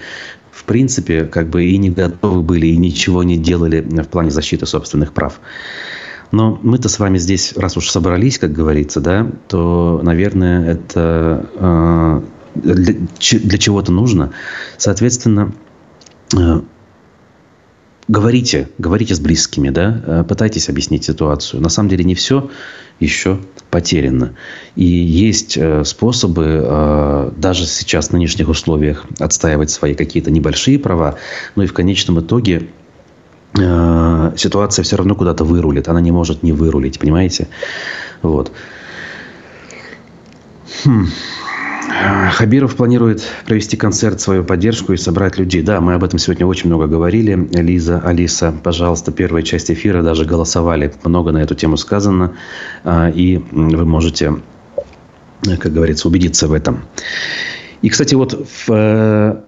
[0.51, 4.65] в принципе, как бы и не готовы были, и ничего не делали в плане защиты
[4.65, 5.39] собственных прав.
[6.31, 12.21] Но мы-то с вами здесь, раз уж собрались, как говорится, да, то, наверное, это э,
[12.55, 12.93] для,
[13.39, 14.31] для чего-то нужно.
[14.77, 15.53] Соответственно,
[16.35, 16.61] э,
[18.07, 21.61] говорите, говорите с близкими, да, э, пытайтесь объяснить ситуацию.
[21.61, 22.49] На самом деле не все
[22.99, 24.35] еще потеряно.
[24.75, 31.15] И есть способы даже сейчас в нынешних условиях отстаивать свои какие-то небольшие права,
[31.55, 32.69] но и в конечном итоге
[33.59, 35.87] Э, ситуация все равно куда-то вырулит.
[35.87, 37.47] Она не может не вырулить, понимаете?
[38.21, 38.51] Вот.
[40.83, 41.07] Хм.
[42.33, 45.61] Хабиров планирует провести концерт свою поддержку и собрать людей.
[45.61, 47.47] Да, мы об этом сегодня очень много говорили.
[47.53, 50.93] Лиза, Алиса, пожалуйста, первая часть эфира даже голосовали.
[51.03, 52.33] Много на эту тему сказано.
[52.83, 54.35] А, и вы можете,
[55.43, 56.81] как говорится, убедиться в этом.
[57.81, 59.41] И, кстати, вот в э,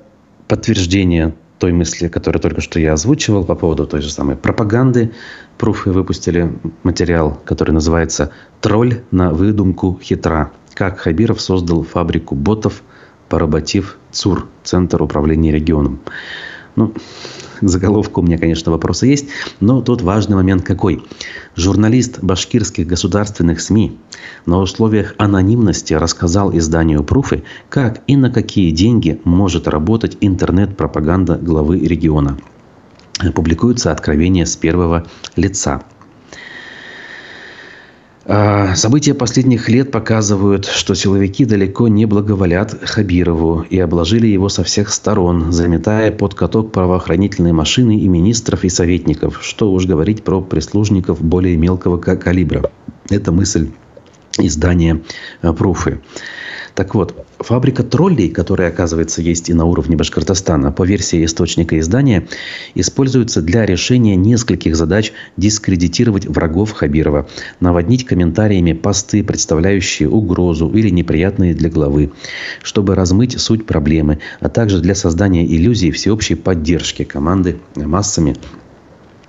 [0.48, 5.12] подтверждение той мысли, которую только что я озвучивал по поводу той же самой пропаганды.
[5.58, 6.52] Пруфы выпустили
[6.84, 8.32] материал, который называется
[8.62, 10.52] «Тролль на выдумку хитра.
[10.74, 12.84] Как Хабиров создал фабрику ботов,
[13.30, 16.00] поработив ЦУР, Центр управления регионом».
[16.78, 16.94] Ну,
[17.60, 19.26] заголовку у меня, конечно, вопросы есть,
[19.60, 21.04] но тут важный момент какой.
[21.56, 23.98] Журналист башкирских государственных СМИ
[24.46, 31.80] на условиях анонимности рассказал изданию «Пруфы», как и на какие деньги может работать интернет-пропаганда главы
[31.80, 32.38] региона.
[33.34, 35.82] Публикуются откровения с первого лица–
[38.28, 44.90] события последних лет показывают, что силовики далеко не благоволят Хабирову и обложили его со всех
[44.90, 49.40] сторон, заметая под каток правоохранительные машины и министров и советников.
[49.42, 52.70] Что уж говорить про прислужников более мелкого калибра.
[53.10, 53.70] Это мысль
[54.38, 55.02] издания
[55.42, 56.02] «Пруфы».
[56.78, 62.28] Так вот, фабрика троллей, которая, оказывается, есть и на уровне Башкортостана, по версии источника издания,
[62.76, 67.28] используется для решения нескольких задач дискредитировать врагов Хабирова,
[67.60, 72.12] наводнить комментариями посты, представляющие угрозу или неприятные для главы,
[72.62, 78.36] чтобы размыть суть проблемы, а также для создания иллюзии всеобщей поддержки команды массами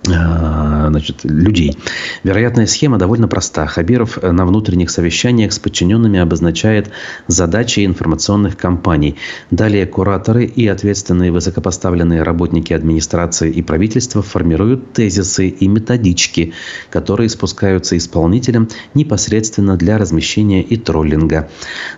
[0.04, 1.76] значит, людей.
[2.24, 3.66] Вероятная схема довольно проста.
[3.66, 6.90] Хабиров э, на внутренних совещаниях с подчиненными обозначает
[7.26, 9.16] задачи информационных кампаний.
[9.50, 16.52] Далее кураторы и ответственные высокопоставленные работники администрации и правительства формируют тезисы и методички,
[16.90, 21.48] которые спускаются исполнителям непосредственно для размещения и троллинга.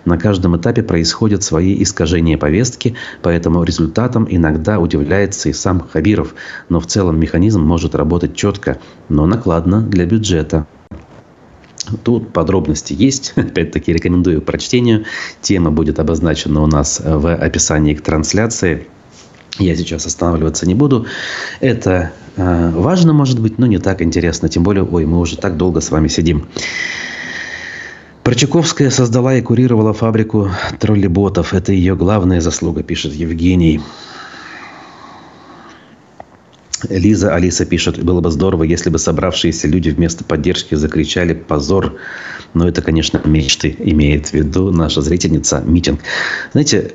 [0.05, 6.35] На каждом этапе происходят свои искажения повестки, поэтому результатом иногда удивляется и сам Хабиров,
[6.69, 8.79] но в целом механизм может работать четко,
[9.09, 10.65] но накладно для бюджета.
[12.03, 13.33] Тут подробности есть.
[13.35, 15.05] Опять-таки рекомендую к прочтению.
[15.41, 18.87] Тема будет обозначена у нас в описании к трансляции.
[19.59, 21.05] Я сейчас останавливаться не буду.
[21.59, 24.49] Это э, важно, может быть, но не так интересно.
[24.49, 26.47] Тем более, ой, мы уже так долго с вами сидим.
[28.23, 30.49] Прочаковская создала и курировала фабрику
[30.79, 31.53] троллеботов.
[31.53, 33.81] Это ее главная заслуга, пишет Евгений.
[36.89, 41.95] Лиза, Алиса пишет, было бы здорово, если бы собравшиеся люди вместо поддержки закричали «позор».
[42.53, 46.01] Но это, конечно, мечты имеет в виду наша зрительница митинг.
[46.51, 46.93] Знаете,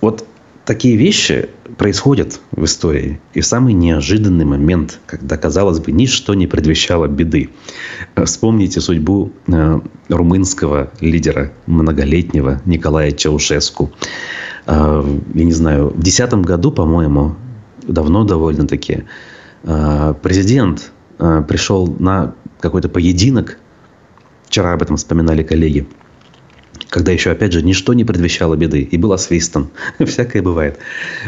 [0.00, 0.26] вот
[0.64, 1.48] такие вещи
[1.78, 3.20] происходят в истории.
[3.34, 7.50] И в самый неожиданный момент, когда, казалось бы, ничто не предвещало беды.
[8.24, 13.92] Вспомните судьбу э, румынского лидера многолетнего Николая Чаушеску.
[14.66, 15.04] Э,
[15.34, 17.36] я не знаю, в 2010 году, по-моему,
[17.86, 19.04] давно довольно-таки,
[19.64, 23.58] э, президент э, пришел на какой-то поединок,
[24.46, 25.86] вчера об этом вспоминали коллеги,
[26.88, 29.68] когда еще, опять же, ничто не предвещало беды, и был освистан.
[30.04, 30.78] Всякое бывает.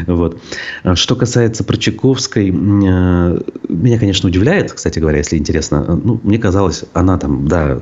[0.07, 0.39] Вот.
[0.83, 5.99] А что касается Прочаковской, э, меня, конечно, удивляет, кстати говоря, если интересно.
[6.03, 7.79] Ну, мне казалось, она там, да,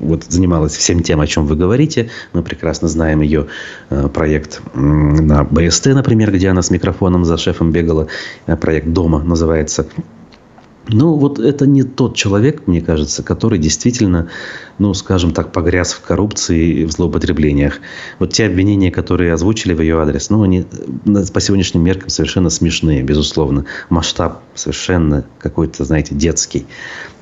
[0.00, 2.10] вот занималась всем тем, о чем вы говорите.
[2.32, 3.46] Мы прекрасно знаем ее
[3.90, 8.08] э, проект на БСТ, например, где она с микрофоном за шефом бегала.
[8.46, 9.86] Э, проект «Дома» называется.
[10.88, 14.28] Ну, вот это не тот человек, мне кажется, который действительно,
[14.78, 17.80] ну, скажем так, погряз в коррупции и в злоупотреблениях.
[18.18, 20.66] Вот те обвинения, которые озвучили в ее адрес, ну, они
[21.32, 23.64] по сегодняшним меркам совершенно смешные, безусловно.
[23.88, 26.66] Масштаб совершенно какой-то, знаете, детский.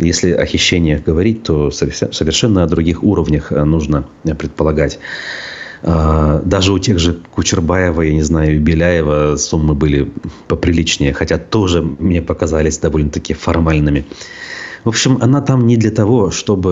[0.00, 4.98] Если о хищениях говорить, то совершенно о других уровнях э, нужно предполагать.
[5.84, 10.12] А, даже у тех же Кучербаева, я не знаю, Беляева суммы были
[10.46, 14.04] поприличнее, хотя тоже мне показались довольно-таки формальными.
[14.84, 16.70] В общем, она там не для того, чтобы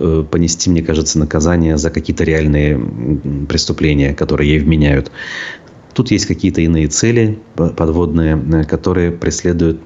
[0.00, 2.78] э, понести, мне кажется, наказание за какие-то реальные
[3.48, 5.10] преступления, которые ей вменяют.
[5.92, 9.80] Тут есть какие-то иные цели подводные, э, которые преследуют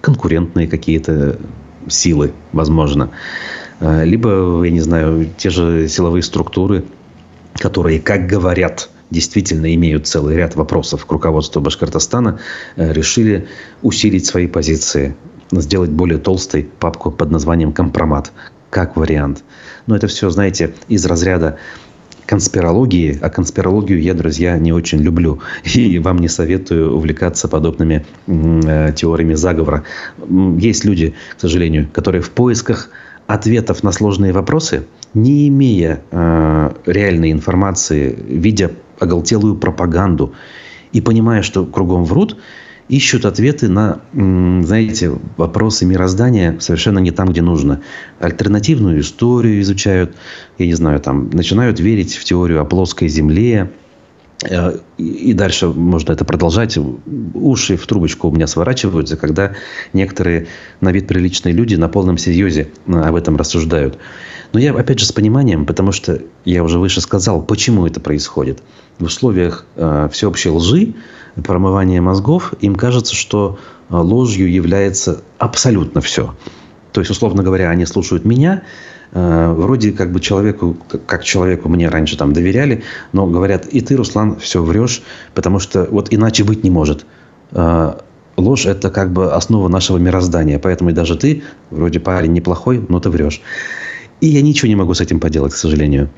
[0.00, 1.38] конкурентные какие-то
[1.88, 3.10] силы, возможно.
[3.80, 6.84] А, либо, я не знаю, те же силовые структуры–
[7.54, 12.38] которые, как говорят, действительно имеют целый ряд вопросов к руководству Башкортостана,
[12.76, 13.48] э, решили
[13.82, 15.14] усилить свои позиции,
[15.52, 18.32] сделать более толстой папку под названием «Компромат»,
[18.70, 19.42] как вариант.
[19.86, 21.58] Но это все, знаете, из разряда
[22.26, 25.40] конспирологии, а конспирологию я, друзья, не очень люблю.
[25.64, 29.82] И вам не советую увлекаться подобными э, теориями заговора.
[30.58, 32.90] Есть люди, к сожалению, которые в поисках
[33.34, 40.34] ответов на сложные вопросы, не имея э, реальной информации, видя оголтелую пропаганду
[40.92, 42.36] и понимая, что кругом врут,
[42.88, 47.82] ищут ответы на, знаете, вопросы мироздания совершенно не там, где нужно.
[48.18, 50.16] Альтернативную историю изучают,
[50.58, 53.70] я не знаю, там, начинают верить в теорию о плоской земле,
[54.48, 56.78] и дальше можно это продолжать.
[57.34, 59.52] Уши в трубочку у меня сворачиваются, когда
[59.92, 60.46] некоторые
[60.80, 63.98] на вид приличные люди на полном серьезе э, об этом рассуждают.
[64.52, 68.62] Но я, опять же, с пониманием, потому что я уже выше сказал, почему это происходит.
[68.98, 70.94] В условиях э, всеобщей лжи,
[71.36, 73.58] промывания мозгов, им кажется, что
[73.90, 76.34] э, ложью является абсолютно все.
[76.92, 81.88] То есть, условно говоря, они слушают меня, Э, вроде как бы человеку, как человеку мне
[81.88, 85.02] раньше там доверяли, но говорят, и ты, Руслан, все врешь,
[85.34, 87.06] потому что вот иначе быть не может.
[87.52, 87.94] Э,
[88.36, 93.00] ложь– это как бы основа нашего мироздания, поэтому и даже ты, вроде парень неплохой, но
[93.00, 93.40] ты врешь.
[94.20, 96.08] И я ничего не могу с этим поделать, к сожалению.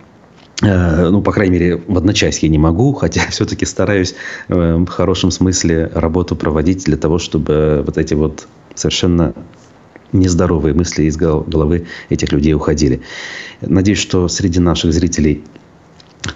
[0.63, 4.15] Э, ну, по крайней мере, в одночасье не могу, хотя все-таки стараюсь
[4.49, 9.35] в хорошем смысле работу проводить для того, чтобы вот эти вот совершенно
[10.13, 13.03] нездоровые мысли из головы этих людей уходили.
[13.61, 15.43] Надеюсь, что среди наших зрителей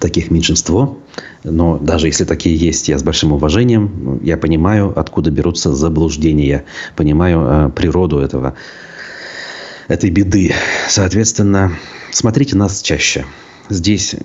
[0.00, 0.98] таких меньшинство,
[1.44, 6.64] но даже если такие есть, я с большим уважением, я понимаю, откуда берутся заблуждения,
[6.96, 8.54] понимаю э, природу этого,
[9.88, 10.52] этой беды.
[10.88, 11.72] Соответственно,
[12.10, 13.24] смотрите нас чаще.
[13.68, 14.16] Здесь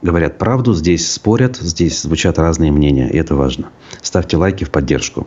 [0.00, 3.70] говорят правду, здесь спорят, здесь звучат разные мнения, и это важно.
[4.00, 5.26] Ставьте лайки в поддержку.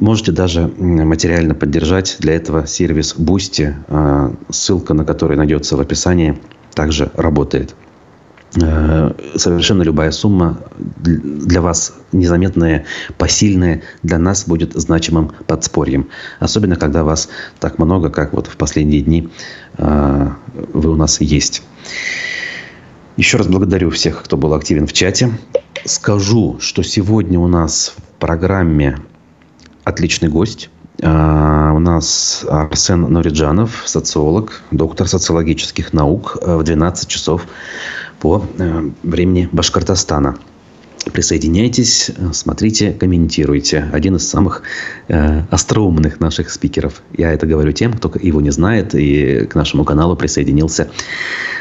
[0.00, 6.38] Можете даже материально поддержать для этого сервис Boosty, а, ссылка на который найдется в описании,
[6.74, 7.74] также работает.
[8.56, 12.84] Э, совершенно любая сумма для вас незаметная,
[13.16, 16.08] посильная, для нас будет значимым подспорьем.
[16.40, 17.28] Особенно, когда вас
[17.60, 19.28] так много, как вот в последние дни
[19.76, 20.36] а,
[20.72, 21.62] вы у нас есть.
[23.16, 25.30] Еще раз благодарю всех, кто был активен в чате.
[25.84, 28.98] Скажу, что сегодня у нас в программе
[29.90, 30.70] отличный гость.
[31.02, 37.46] А, у нас Арсен Нуриджанов, социолог, доктор социологических наук э, в 12 часов
[38.20, 40.36] по э, времени Башкортостана.
[41.06, 43.88] Присоединяйтесь, смотрите, комментируйте.
[43.90, 44.62] Один из самых
[45.08, 47.02] э, остроумных наших спикеров.
[47.16, 50.90] Я это говорю тем, кто его не знает и к нашему каналу присоединился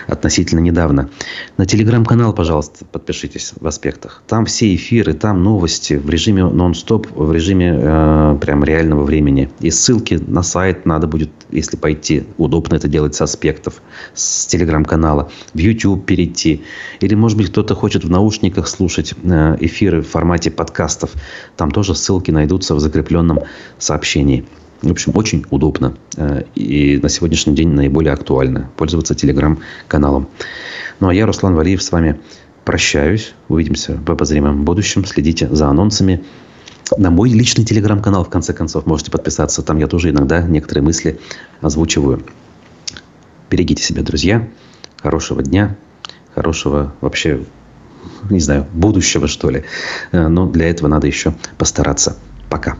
[0.08, 1.10] относительно недавно.
[1.58, 4.24] На телеграм-канал, пожалуйста, подпишитесь в аспектах.
[4.28, 9.50] Там все эфиры, там новости в режиме нон-стоп, в режиме э, прям реального времени.
[9.62, 12.24] И ссылки на сайт надо будет, если пойти.
[12.38, 13.82] Удобно это делать с аспектов,
[14.14, 15.32] с телеграм-канала.
[15.54, 16.64] В YouTube перейти.
[17.00, 19.14] Или, может быть, кто-то хочет в наушниках слушать
[19.60, 21.12] эфиры в формате подкастов.
[21.56, 23.40] Там тоже ссылки найдутся в закрепленном
[23.78, 24.46] сообщении.
[24.82, 25.96] В общем, очень удобно.
[26.16, 30.30] Э, и на сегодняшний день наиболее актуально пользоваться телеграм-каналом.
[31.00, 32.20] Ну, а я, Руслан Валиев, с вами
[32.64, 33.34] прощаюсь.
[33.50, 35.06] Увидимся в обозримом будущем.
[35.06, 36.24] Следите за анонсами.
[36.98, 39.62] На мой личный телеграм-канал, в конце концов, можете подписаться.
[39.62, 41.20] Там я тоже иногда некоторые мысли
[41.62, 42.24] озвучиваю.
[43.50, 44.48] Берегите себя, друзья.
[45.02, 45.76] Хорошего дня.
[46.34, 47.42] Хорошего вообще,
[48.30, 49.64] не знаю, будущего, что ли.
[50.12, 52.18] Э, но для этого надо еще постараться.
[52.49, 52.78] Пока.